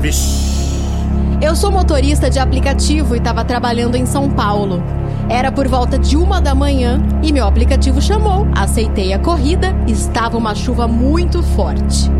[1.41, 4.83] Eu sou motorista de aplicativo e estava trabalhando em São Paulo.
[5.29, 8.45] Era por volta de uma da manhã e meu aplicativo chamou.
[8.57, 12.11] Aceitei a corrida, estava uma chuva muito forte.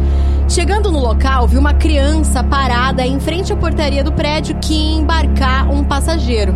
[0.49, 5.01] Chegando no local, vi uma criança parada em frente à portaria do prédio que ia
[5.01, 6.55] embarcar um passageiro.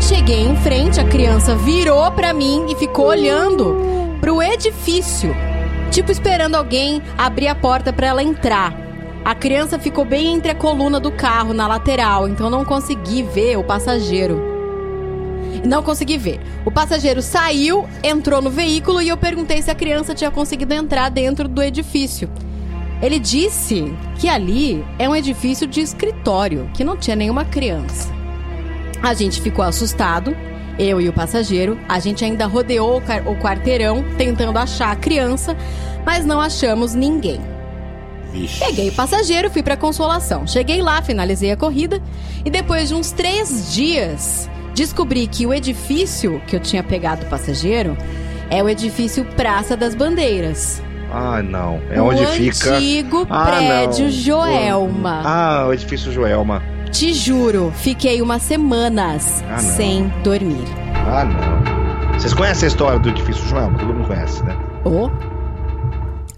[0.00, 3.76] Cheguei em frente, a criança virou para mim e ficou olhando
[4.20, 5.34] pro edifício,
[5.90, 8.74] tipo esperando alguém abrir a porta para ela entrar.
[9.24, 13.58] A criança ficou bem entre a coluna do carro, na lateral, então não consegui ver
[13.58, 14.40] o passageiro.
[15.66, 16.40] Não consegui ver.
[16.64, 21.10] O passageiro saiu, entrou no veículo e eu perguntei se a criança tinha conseguido entrar
[21.10, 22.30] dentro do edifício.
[23.02, 28.08] Ele disse que ali é um edifício de escritório, que não tinha nenhuma criança.
[29.02, 30.36] A gente ficou assustado,
[30.78, 31.78] eu e o passageiro.
[31.88, 35.56] A gente ainda rodeou o o quarteirão tentando achar a criança,
[36.04, 37.40] mas não achamos ninguém.
[38.58, 40.46] Peguei o passageiro, fui pra Consolação.
[40.46, 42.00] Cheguei lá, finalizei a corrida
[42.44, 47.28] e depois de uns três dias descobri que o edifício que eu tinha pegado o
[47.28, 47.96] passageiro
[48.50, 50.82] é o edifício Praça das Bandeiras.
[51.10, 51.80] Ah, não.
[51.90, 52.74] É o onde fica.
[52.76, 54.10] antigo Ah, prédio não.
[54.10, 55.22] Joelma.
[55.24, 56.62] Ah, o edifício Joelma.
[56.90, 60.64] Te juro, fiquei umas semanas Ah, sem dormir.
[60.94, 62.18] Ah, não.
[62.18, 63.78] Vocês conhecem a história do edifício Joelma?
[63.78, 64.56] Todo mundo conhece, né?
[64.84, 65.08] Oh,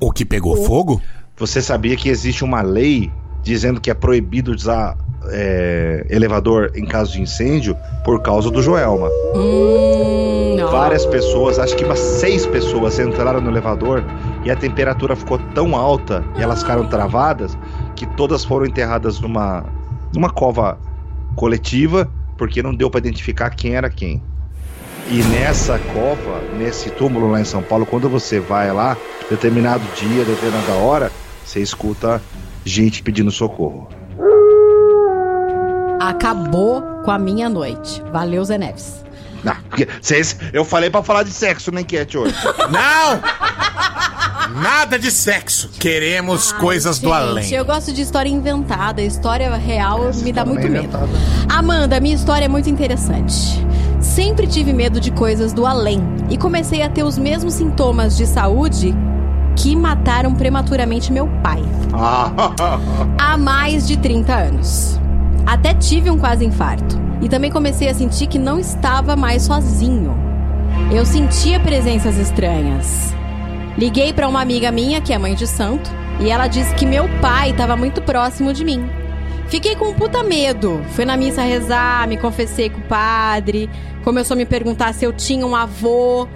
[0.01, 1.01] O que pegou fogo?
[1.37, 3.11] Você sabia que existe uma lei
[3.43, 4.97] dizendo que é proibido usar
[5.31, 7.75] é, elevador em caso de incêndio
[8.05, 9.09] por causa do Joelma?
[9.35, 10.71] hum, não.
[10.71, 14.05] Várias pessoas, acho que umas seis pessoas entraram no elevador
[14.45, 17.57] e a temperatura ficou tão alta e elas ficaram travadas
[17.97, 19.65] que todas foram enterradas numa,
[20.13, 20.79] numa cova
[21.37, 24.23] coletiva porque não deu para identificar quem era quem.
[25.11, 28.97] E nessa cova, nesse túmulo lá em São Paulo, quando você vai lá,
[29.29, 31.13] determinado dia, determinada hora,
[31.45, 32.23] você escuta
[32.65, 33.89] gente pedindo socorro.
[36.01, 38.03] Acabou com a minha noite.
[38.13, 39.05] Valeu, Zé Neves.
[39.43, 42.35] Não, porque vocês, eu falei pra falar de sexo na enquete hoje.
[42.71, 43.21] Não!
[44.61, 45.71] Nada de sexo.
[45.79, 47.45] Queremos coisas do além.
[47.45, 49.01] Gente, eu gosto de história inventada.
[49.01, 50.99] História real me dá muito medo.
[51.49, 53.65] Amanda, minha história é muito interessante.
[54.01, 58.27] Sempre tive medo de coisas do além e comecei a ter os mesmos sintomas de
[58.27, 58.95] saúde
[59.57, 61.63] que mataram prematuramente meu pai.
[63.19, 65.01] Há mais de 30 anos.
[65.47, 67.10] Até tive um quase infarto.
[67.21, 70.17] E também comecei a sentir que não estava mais sozinho.
[70.93, 73.15] Eu sentia presenças estranhas.
[73.77, 77.09] Liguei para uma amiga minha, que é mãe de santo, e ela disse que meu
[77.21, 78.89] pai estava muito próximo de mim.
[79.49, 80.81] Fiquei com um puta medo.
[80.91, 83.69] Fui na missa rezar, me confessei com o padre,
[84.05, 86.29] começou a me perguntar se eu tinha um avô.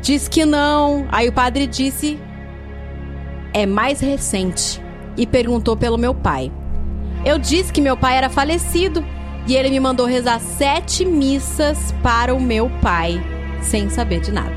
[0.00, 1.06] Disse que não.
[1.10, 2.18] Aí o padre disse:
[3.52, 4.80] é mais recente
[5.16, 6.50] e perguntou pelo meu pai.
[7.24, 9.04] Eu disse que meu pai era falecido
[9.46, 13.22] e ele me mandou rezar sete missas para o meu pai,
[13.60, 14.54] sem saber de nada.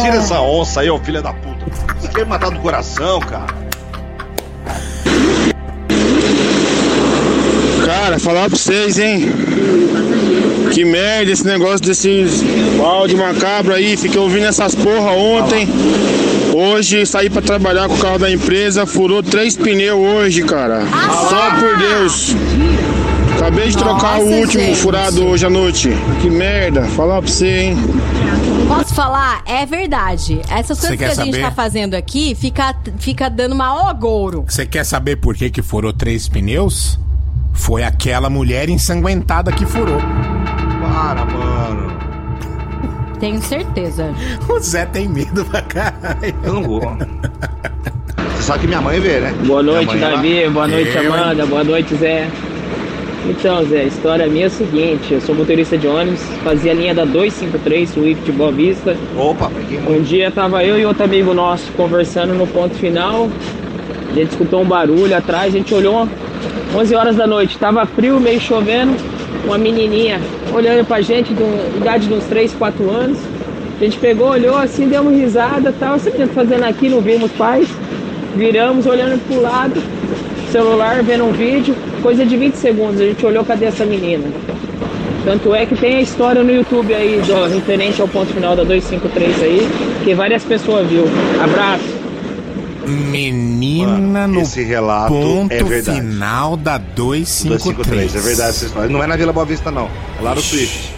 [0.00, 1.64] Tira essa onça aí, ô filha da puta.
[2.00, 3.64] Você quer me matar do coração, cara?
[7.84, 9.28] Cara, falar pra vocês, hein?
[10.72, 12.42] Que merda esse negócio desses
[12.82, 13.96] áudio macabro aí.
[13.96, 15.68] Fiquei ouvindo essas porra ontem.
[16.56, 20.82] Hoje saí pra trabalhar com o carro da empresa, furou três pneus hoje, cara.
[21.28, 22.32] Só por Deus.
[23.36, 24.78] Acabei de trocar o Nossa, último gente.
[24.78, 25.90] furado hoje à noite.
[26.22, 26.84] Que merda.
[26.84, 27.76] Falar pra você, hein?
[28.68, 29.42] Posso falar?
[29.46, 30.40] É verdade.
[30.48, 31.40] Essas coisas que a gente saber?
[31.42, 34.44] tá fazendo aqui fica, fica dando maior agouro.
[34.46, 37.00] Você quer saber por que, que furou três pneus?
[37.52, 39.98] Foi aquela mulher ensanguentada que furou.
[40.80, 41.93] Para, mano.
[43.24, 44.12] Tenho certeza.
[44.46, 46.34] O Zé tem medo pra caralho.
[46.44, 46.80] Eu não vou.
[48.36, 49.32] Você sabe que minha mãe vê, né?
[49.46, 50.44] Boa noite, Davi.
[50.44, 51.14] lá- Boa noite, Eu?
[51.14, 51.46] Amanda.
[51.46, 52.28] Boa noite, Zé.
[53.26, 56.74] Então, Zé, a história minha é a seguinte: eu sou motorista de ônibus, fazia a
[56.74, 58.94] linha da 253, Swift Boa Vista.
[59.16, 63.30] Opa, peguei Um dia tava eu e outro amigo nosso conversando no ponto final.
[64.10, 66.06] A gente escutou um barulho atrás, a gente olhou
[66.74, 68.94] 11 horas da noite, tava frio, meio chovendo.
[69.44, 70.20] Uma menininha
[70.52, 73.18] olhando pra gente, de um- idade de uns 3, 4 anos.
[73.80, 75.98] A gente pegou, olhou assim, deu uma risada tal.
[75.98, 77.68] Menina tá fazendo aqui, não vimos pais.
[78.36, 79.82] Viramos, olhando pro lado,
[80.50, 83.00] celular, vendo um vídeo, coisa de 20 segundos.
[83.00, 84.24] A gente olhou, cadê essa menina?
[85.24, 88.62] Tanto é que tem a história no YouTube aí, do, referente ao ponto final da
[88.62, 89.68] 253 aí,
[90.04, 91.04] que várias pessoas viu.
[91.42, 92.03] Abraço.
[92.86, 98.12] Menina no esse relato ponto é final da 253.
[98.12, 98.88] 253, é verdade essa história.
[98.88, 99.88] Não é na Vila Boa Vista, não.
[100.18, 100.92] É lá no Swift.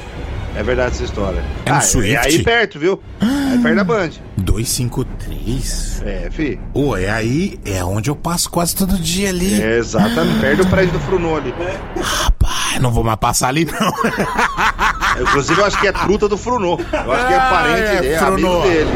[0.54, 1.42] É verdade essa história.
[1.66, 2.14] É no Ah, Swift?
[2.14, 3.00] É aí perto, viu?
[3.20, 4.10] É perto da Band.
[4.38, 6.02] 253?
[6.04, 6.58] É, fi.
[6.72, 9.60] Ô, é aí, é onde eu passo quase todo dia ali.
[9.62, 10.40] É, exatamente.
[10.40, 11.52] Perto do prédio do Frunô ali.
[12.00, 15.22] Rapaz, não vou mais passar ali, não.
[15.22, 16.78] Inclusive, eu acho que é truta do Frunô.
[16.92, 18.62] Eu acho que é Ah, parente é, é Frunô.
[18.62, 18.90] amigo dele.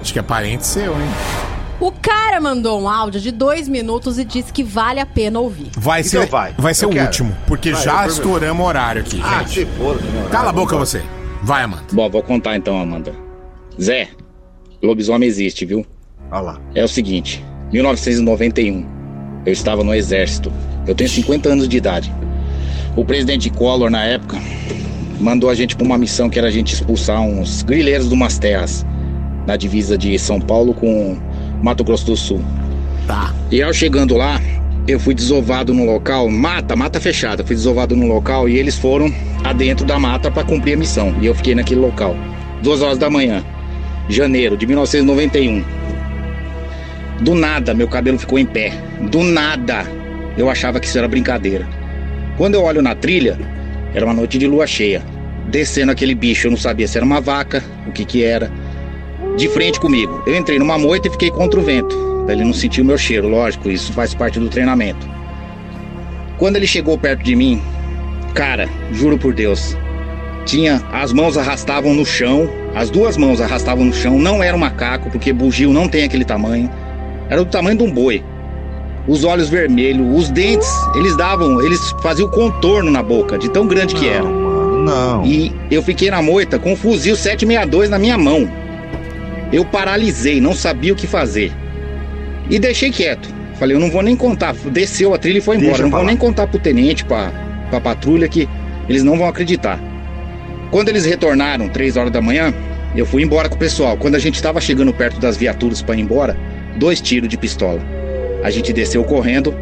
[0.00, 1.08] Acho que é parente seu, hein?
[1.80, 5.70] O cara mandou um áudio de dois minutos e disse que vale a pena ouvir.
[5.76, 6.54] Vai Então ser, vai.
[6.58, 7.06] vai ser Eu o quero.
[7.06, 9.66] último, porque Vai, já estouramos o horário aqui, Ah, gente.
[9.66, 10.28] não.
[10.30, 11.02] Cala a boca você.
[11.42, 11.84] Vai, Amanda.
[11.92, 13.14] Bom, vou contar então, Amanda.
[13.80, 14.08] Zé,
[14.82, 15.86] lobisomem existe, viu?
[16.30, 16.60] Olha lá.
[16.74, 18.84] É o seguinte, 1991,
[19.46, 20.52] eu estava no exército.
[20.86, 22.12] Eu tenho 50 anos de idade.
[22.94, 24.36] O presidente Collor, na época,
[25.18, 28.38] mandou a gente para uma missão que era a gente expulsar uns grileiros de umas
[28.38, 28.84] terras
[29.50, 31.18] na divisa de São Paulo com
[31.60, 32.40] Mato Grosso do Sul.
[33.08, 33.34] Tá.
[33.50, 34.40] E ao chegando lá,
[34.86, 37.44] eu fui desovado no local, mata, mata fechada.
[37.44, 39.12] Fui desovado no local e eles foram
[39.42, 41.12] adentro da mata para cumprir a missão.
[41.20, 42.14] E eu fiquei naquele local.
[42.62, 43.44] Duas horas da manhã,
[44.08, 45.64] janeiro de 1991.
[47.22, 48.72] Do nada, meu cabelo ficou em pé.
[49.10, 49.84] Do nada,
[50.38, 51.68] eu achava que isso era brincadeira.
[52.36, 53.36] Quando eu olho na trilha,
[53.92, 55.02] era uma noite de lua cheia.
[55.48, 58.48] Descendo aquele bicho, eu não sabia se era uma vaca, o que que era.
[59.36, 60.22] De frente comigo.
[60.26, 61.96] Eu entrei numa moita e fiquei contra o vento.
[62.24, 65.08] Pra ele não sentir o meu cheiro, lógico, isso faz parte do treinamento.
[66.38, 67.60] Quando ele chegou perto de mim,
[68.34, 69.76] cara, juro por Deus,
[70.44, 74.60] tinha as mãos arrastavam no chão, as duas mãos arrastavam no chão, não era um
[74.60, 76.70] macaco, porque bugio não tem aquele tamanho.
[77.28, 78.24] Era do tamanho de um boi.
[79.06, 83.94] Os olhos vermelhos, os dentes, eles davam, eles faziam contorno na boca, de tão grande
[83.94, 84.24] que era.
[84.24, 85.24] Não.
[85.24, 88.50] E eu fiquei na moita com um fuzil 762 na minha mão.
[89.52, 91.52] Eu paralisei, não sabia o que fazer.
[92.48, 93.28] E deixei quieto.
[93.58, 94.54] Falei, eu não vou nem contar.
[94.54, 95.72] Desceu a trilha e foi embora.
[95.72, 97.30] Deixa não vou nem contar pro tenente, pra,
[97.68, 98.48] pra patrulha, que
[98.88, 99.78] eles não vão acreditar.
[100.70, 102.54] Quando eles retornaram, 3 horas da manhã,
[102.94, 103.96] eu fui embora com o pessoal.
[103.96, 106.36] Quando a gente estava chegando perto das viaturas para ir embora,
[106.76, 107.80] dois tiros de pistola.
[108.42, 109.54] A gente desceu correndo.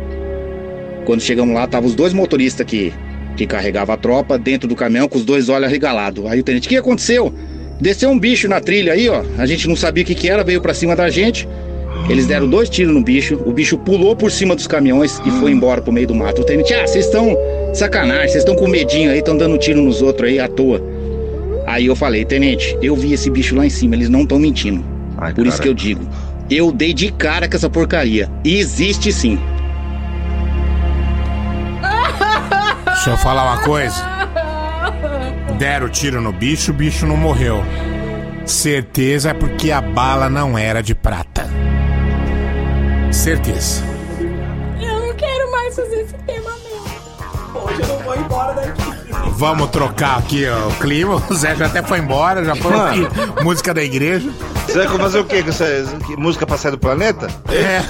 [1.05, 2.93] Quando chegamos lá, estavam os dois motoristas que,
[3.37, 6.25] que carregavam a tropa dentro do caminhão com os dois olhos arregalados.
[6.27, 7.35] Aí o tenente, o que aconteceu?
[7.81, 9.23] Desceu um bicho na trilha aí, ó.
[9.39, 11.49] A gente não sabia o que, que era, veio pra cima da gente.
[12.09, 13.41] Eles deram dois tiros no bicho.
[13.45, 16.43] O bicho pulou por cima dos caminhões e foi embora pro meio do mato.
[16.43, 17.37] O tenente, ah, vocês estão
[17.75, 20.83] sacanagem, vocês estão com medinho aí, estão dando tiro nos outros aí à toa.
[21.67, 24.83] Aí eu falei, tenente, eu vi esse bicho lá em cima, eles não estão mentindo.
[25.35, 25.63] por isso cara.
[25.63, 26.09] que eu digo,
[26.51, 28.29] eu dei de cara com essa porcaria.
[28.43, 29.39] E existe sim.
[32.87, 34.18] Deixa eu falar uma coisa.
[35.59, 37.65] Deram tiro no bicho, o bicho não morreu.
[38.47, 41.49] Certeza é porque a bala não era de prata.
[43.11, 43.83] Certeza.
[44.81, 47.63] Eu não quero mais fazer esse tema mesmo.
[47.65, 48.99] Hoje eu não vou embora daqui.
[49.33, 51.23] Vamos trocar aqui ó, o clima.
[51.29, 53.09] O Zé já até foi embora, já foi aqui.
[53.43, 54.31] Música da igreja.
[54.67, 55.43] Você vai fazer o quê?
[55.43, 55.67] com essa-
[56.17, 57.29] música pra sair do planeta?
[57.51, 57.83] É.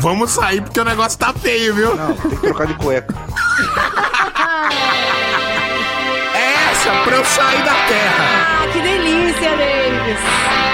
[0.00, 1.96] Vamos sair porque o negócio tá feio, viu?
[1.96, 3.14] Não, tem que trocar de cueca.
[7.04, 8.62] Pra eu sair da terra.
[8.62, 10.65] Ah, que delícia, Davis.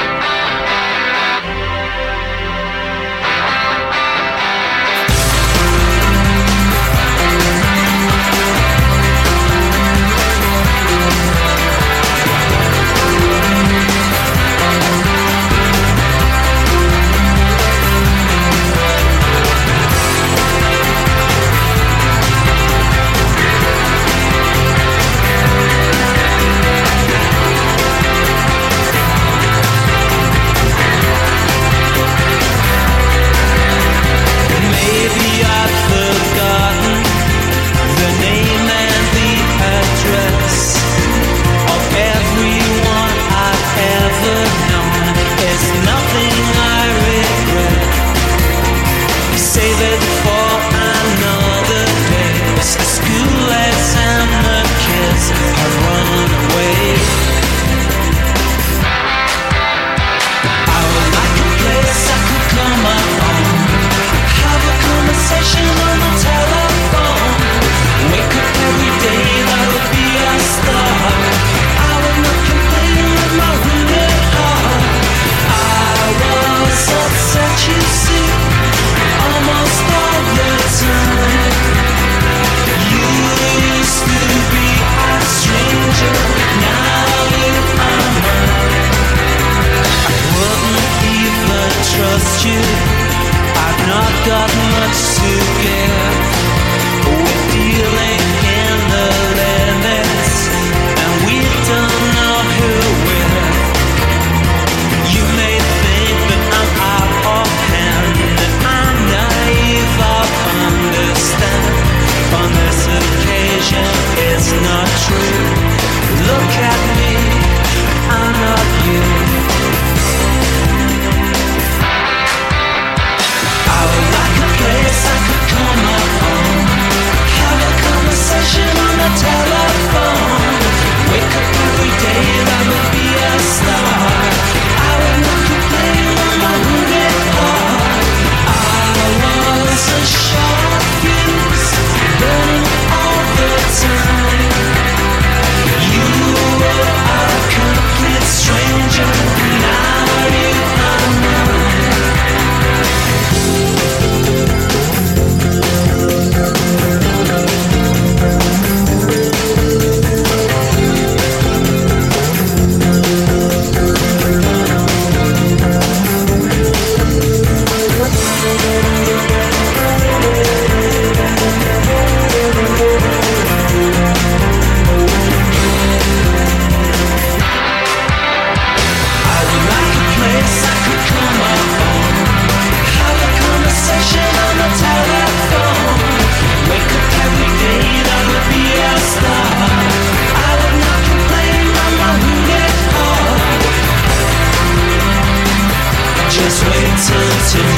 [197.42, 197.71] to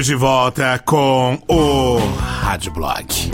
[0.00, 3.30] estamos de volta com o Rádio Blog.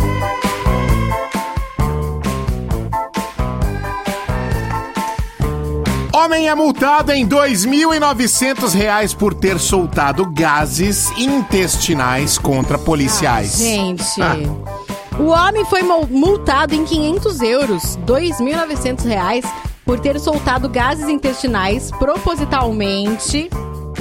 [6.12, 13.58] Homem é multado em 2.900 reais por ter soltado gases intestinais contra policiais.
[13.58, 14.20] Gente.
[14.20, 14.36] Ah.
[15.18, 19.46] O homem foi mul- multado em 500 euros, 2.900 reais,
[19.82, 23.48] por ter soltado gases intestinais propositalmente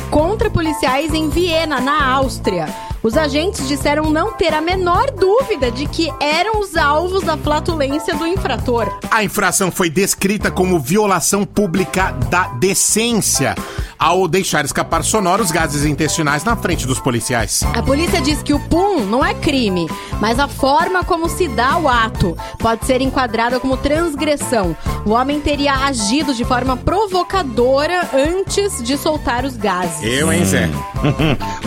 [0.09, 2.67] contra policiais em Viena, na Áustria.
[3.03, 8.15] Os agentes disseram não ter a menor dúvida de que eram os alvos da flatulência
[8.15, 8.87] do infrator.
[9.11, 13.53] A infração foi descrita como violação pública da decência
[13.97, 17.63] ao deixar escapar sonoros gases intestinais na frente dos policiais.
[17.75, 19.87] A polícia diz que o pum não é crime,
[20.19, 24.75] mas a forma como se dá o ato pode ser enquadrada como transgressão.
[25.05, 30.01] O homem teria agido de forma provocadora antes de soltar os gases.
[30.03, 30.69] Eu, hein, Zé?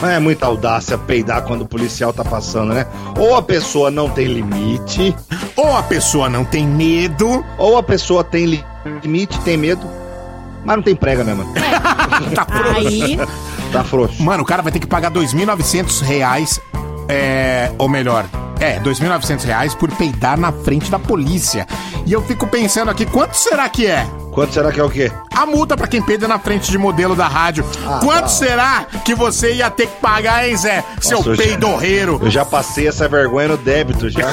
[0.01, 2.87] Mas é muita audácia peidar quando o policial tá passando, né?
[3.19, 5.15] Ou a pessoa não tem limite.
[5.57, 7.45] Ou a pessoa não tem medo.
[7.57, 8.65] Ou a pessoa tem li-
[9.03, 9.87] limite, tem medo.
[10.65, 11.45] Mas não tem prega mesmo.
[12.35, 12.77] tá frouxo.
[12.77, 13.19] Aí-
[13.73, 14.23] Tá frouxo.
[14.23, 16.59] Mano, o cara vai ter que pagar 2.900 reais,
[17.07, 18.25] é, ou melhor,
[18.59, 21.67] é, 2.900 reais por peidar na frente da polícia.
[22.07, 24.07] E eu fico pensando aqui, quanto será que é?
[24.33, 25.13] Quanto será que é o quê?
[25.37, 27.63] A multa pra quem peida na frente de modelo da rádio.
[27.87, 28.29] Ah, quanto tá.
[28.29, 30.83] será que você ia ter que pagar, hein, Zé?
[31.01, 32.19] Seu Nossa, eu já- peidorreiro.
[32.23, 34.33] Eu já passei essa vergonha no débito já.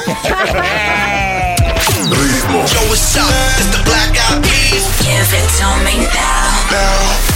[2.06, 3.28] Yo, what's up?
[3.58, 4.84] It's the Black Eyed Peas.
[5.02, 6.70] Give it to me now.
[6.70, 7.35] now.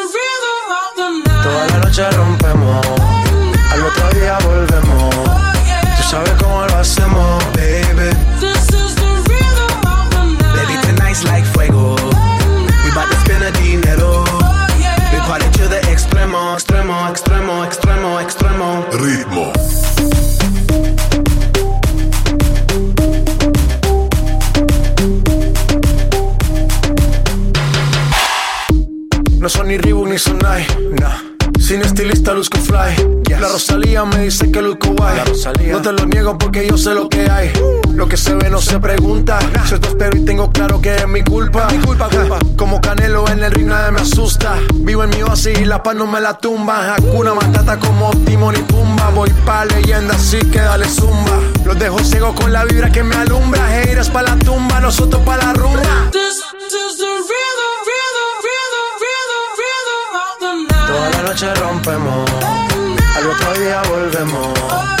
[1.51, 3.10] Toda la noche rompemos,
[36.51, 37.49] porque yo sé lo que hay.
[37.93, 39.39] Lo que se ve no se pregunta.
[39.69, 41.69] Yo te espero y tengo claro que es mi culpa.
[41.71, 42.39] Mi culpa, culpa.
[42.57, 44.57] Como Canelo en el ring nadie me asusta.
[44.73, 46.95] Vivo en mi oasis y la paz no me la tumba.
[46.95, 49.11] Hakuna Matata como Timon y Pumba.
[49.11, 51.39] Voy pa' leyenda así que dale zumba.
[51.63, 53.65] Los dejo ciegos con la vibra que me alumbra.
[53.67, 56.11] Haters pa' la tumba, nosotros pa' la rumba.
[60.87, 62.29] Toda la noche rompemos,
[63.15, 65.00] al otro día volvemos.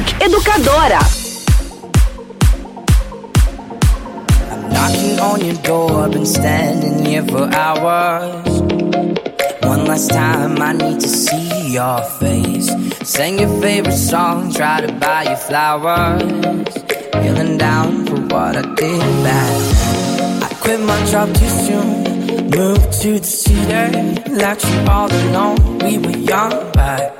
[0.00, 1.00] Educadora.
[4.50, 8.62] I'm Knocking on your door, I've been standing here for hours.
[9.62, 12.70] One last time, I need to see your face.
[13.02, 16.22] Sing your favorite song, try to buy you flowers.
[17.12, 20.42] Feeling down for what I did bad.
[20.42, 25.78] I quit my job too soon, moved to the city, left you all alone.
[25.78, 27.19] We were young back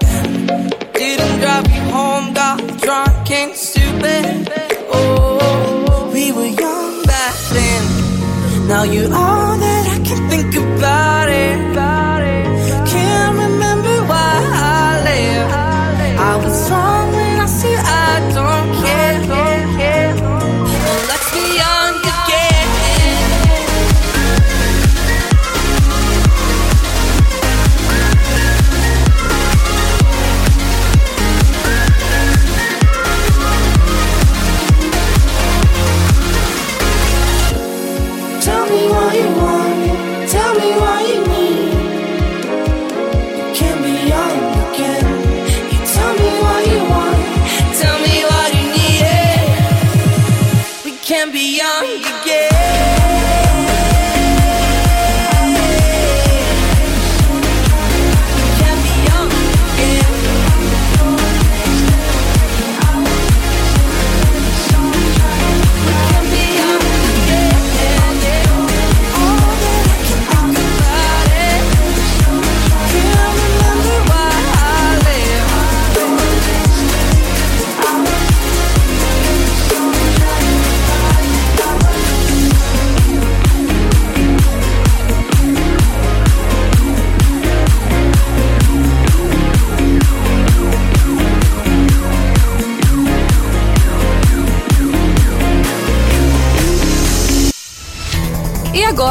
[1.20, 4.48] Didn't drive you home, got drunk and stupid.
[4.90, 8.68] Oh, we were young back then.
[8.68, 11.99] Now you're all that I can think about it.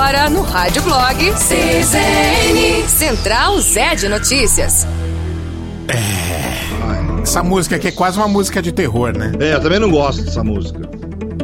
[0.10, 4.88] Agora no Rádio Blog CZN Central Zé de Notícias.
[7.22, 9.32] Essa música aqui é quase uma música de terror, né?
[9.40, 10.80] É, eu também não gosto dessa música.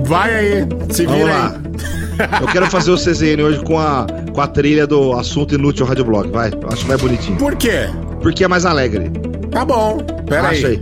[0.01, 1.55] Vai aí, se Vamos vira lá.
[2.17, 2.41] aí.
[2.41, 6.05] Eu quero fazer o CZN hoje com a, com a trilha do Assunto Inútil Rádio
[6.05, 6.49] Blog, vai.
[6.49, 7.37] Eu acho mais bonitinho.
[7.37, 7.87] Por quê?
[8.23, 9.11] Porque é mais alegre.
[9.51, 9.97] Tá bom,
[10.27, 10.81] pera Acha aí.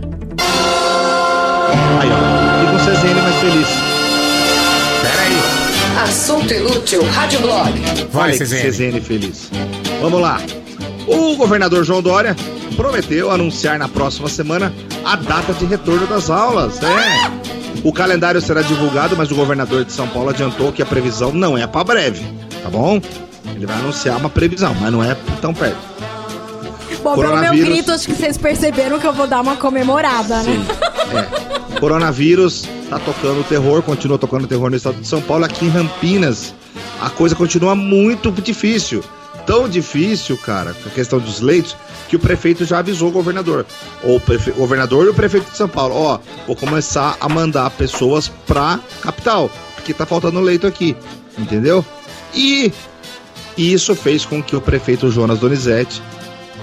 [2.00, 2.60] Aí, ó.
[2.60, 3.83] Fica um CZN mais feliz.
[6.04, 7.72] Assunto Inútil Rádio Blog.
[8.12, 8.70] Vai, CZN.
[8.70, 9.50] CZN feliz.
[10.02, 10.38] Vamos lá.
[11.06, 12.36] O governador João Dória
[12.76, 14.70] prometeu anunciar na próxima semana
[15.02, 16.78] a data de retorno das aulas.
[16.82, 17.30] É.
[17.82, 21.56] O calendário será divulgado, mas o governador de São Paulo adiantou que a previsão não
[21.56, 22.22] é para breve,
[22.62, 23.00] tá bom?
[23.56, 25.78] Ele vai anunciar uma previsão, mas não é tão perto.
[27.02, 30.66] Bom, pelo meu grito, acho que vocês perceberam que eu vou dar uma comemorada, né?
[31.14, 31.80] É.
[31.80, 32.64] Coronavírus
[32.94, 35.44] tá tocando terror, continua tocando terror no estado de São Paulo.
[35.44, 36.54] Aqui em Campinas,
[37.00, 39.02] a coisa continua muito difícil.
[39.46, 41.76] Tão difícil, cara, a questão dos leitos,
[42.08, 43.66] que o prefeito já avisou o governador.
[44.02, 45.94] Ou o prefe- governador e o prefeito de São Paulo.
[45.94, 50.96] Ó, vou começar a mandar pessoas pra capital, porque tá faltando leito aqui.
[51.36, 51.84] Entendeu?
[52.32, 52.72] E
[53.58, 56.00] isso fez com que o prefeito Jonas Donizete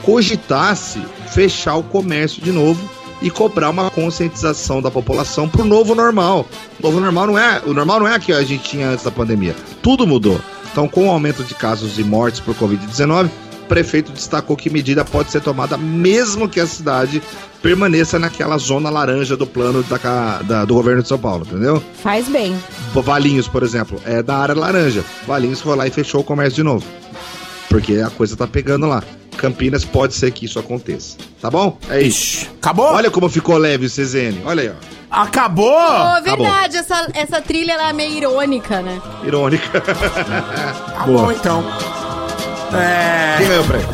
[0.04, 1.00] cogitasse
[1.32, 2.90] fechar o comércio de novo
[3.22, 6.48] e cobrar uma conscientização da população pro novo normal.
[6.80, 9.12] O novo normal não é, o normal não é que a gente tinha antes da
[9.12, 9.56] pandemia.
[9.82, 10.40] Tudo mudou.
[10.72, 13.30] Então, com o aumento de casos e mortes por Covid-19,
[13.64, 17.22] o prefeito destacou que medida pode ser tomada mesmo que a cidade
[17.62, 21.82] permaneça naquela zona laranja do plano da, da- do governo de São Paulo, entendeu?
[22.02, 22.56] Faz bem.
[22.94, 25.04] Valinhos, por exemplo, é da área laranja.
[25.28, 26.86] Valinhos foi lá e fechou o comércio de novo.
[27.70, 29.04] Porque a coisa tá pegando lá.
[29.38, 31.18] Campinas pode ser que isso aconteça.
[31.42, 31.78] Tá bom?
[31.90, 32.50] É isso.
[32.60, 32.86] Acabou?
[32.86, 34.42] Olha como ficou leve o CZN.
[34.46, 35.22] Olha aí, ó.
[35.24, 35.68] Acabou?
[35.68, 39.02] Ô, verdade, essa, essa trilha ela é meio irônica, né?
[39.26, 39.82] Irônica.
[41.02, 41.64] Tá bom, então.
[42.74, 43.38] É...
[43.40, 43.88] Quem ganhou o prêmio?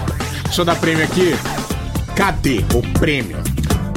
[0.44, 1.34] Deixa eu dar prêmio aqui.
[2.16, 3.38] Cadê o prêmio?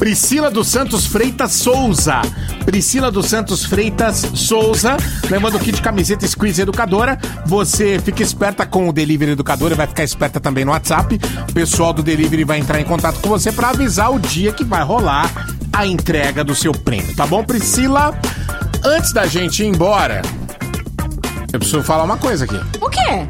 [0.00, 2.22] Priscila dos Santos Freitas Souza.
[2.64, 4.96] Priscila dos Santos Freitas Souza.
[5.28, 7.18] Levando o kit camiseta Squeeze Educadora.
[7.44, 11.20] Você fica esperta com o Delivery Educadora e vai ficar esperta também no WhatsApp.
[11.50, 14.64] O pessoal do Delivery vai entrar em contato com você para avisar o dia que
[14.64, 15.30] vai rolar
[15.70, 17.14] a entrega do seu prêmio.
[17.14, 18.18] Tá bom, Priscila?
[18.82, 20.22] Antes da gente ir embora,
[21.52, 22.56] eu preciso falar uma coisa aqui.
[22.80, 23.26] O quê?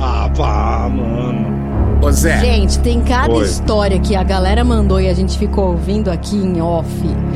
[0.00, 1.63] Ah, vá, mano.
[2.04, 2.38] Ô, Zé.
[2.40, 3.44] Gente, tem cada Oi.
[3.44, 6.88] história que a galera mandou e a gente ficou ouvindo aqui em off.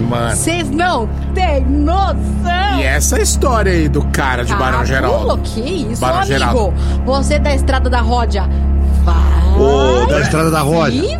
[0.08, 0.30] Mano.
[0.36, 2.78] Vocês não têm noção!
[2.78, 5.38] E essa história aí do cara de Barão Cabulo, Geraldo?
[5.38, 6.32] que isso, Barão amigo?
[6.32, 6.74] Geraldo.
[7.06, 8.44] Você da Estrada da Rodia,
[9.04, 10.90] vai Ô, da Estrada da Roda.
[10.90, 11.18] se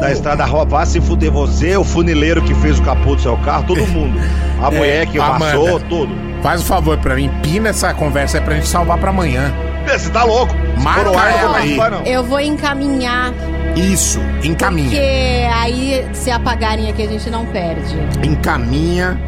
[0.00, 3.36] da estrada rua, vá se fuder você, o funileiro que fez o capô do seu
[3.38, 4.18] carro, todo mundo.
[4.62, 6.12] A mulher que É, passou, tudo.
[6.42, 9.52] Faz o favor pra mim, pina essa conversa aí pra gente salvar pra amanhã.
[9.86, 10.54] Você tá louco?
[10.78, 11.76] Marca ela aí.
[11.76, 12.02] não.
[12.04, 13.32] Eu vou encaminhar,
[13.76, 14.88] Isso, encaminha.
[14.90, 17.96] porque aí se apagarem aqui a gente não perde.
[18.22, 19.18] Encaminha.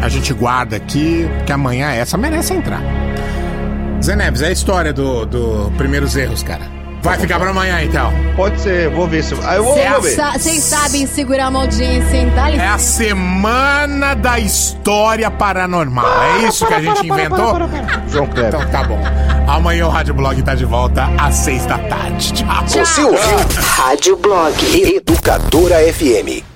[0.00, 2.80] A gente guarda aqui, porque amanhã essa merece entrar.
[4.02, 6.75] Zé Neves, é a história do, do primeiros erros, cara.
[7.06, 8.12] Vai ficar pra amanhã então.
[8.34, 9.32] Pode ser, vou ver se.
[9.44, 10.16] Ah, eu vou, vou ver.
[10.16, 12.32] Vocês sabem segurar uma audiência, hein?
[12.34, 12.78] Dá É a licença.
[12.78, 16.04] semana da história paranormal.
[16.22, 17.54] É isso que a gente inventou?
[18.08, 18.60] João Kleber.
[18.60, 18.98] Então tá bom.
[19.46, 22.32] Amanhã o Rádio Blog tá de volta às seis da tarde.
[22.32, 22.48] Tchau.
[22.66, 23.38] Você ouviu
[23.76, 24.54] Rádio Blog
[24.96, 26.55] Educadora FM.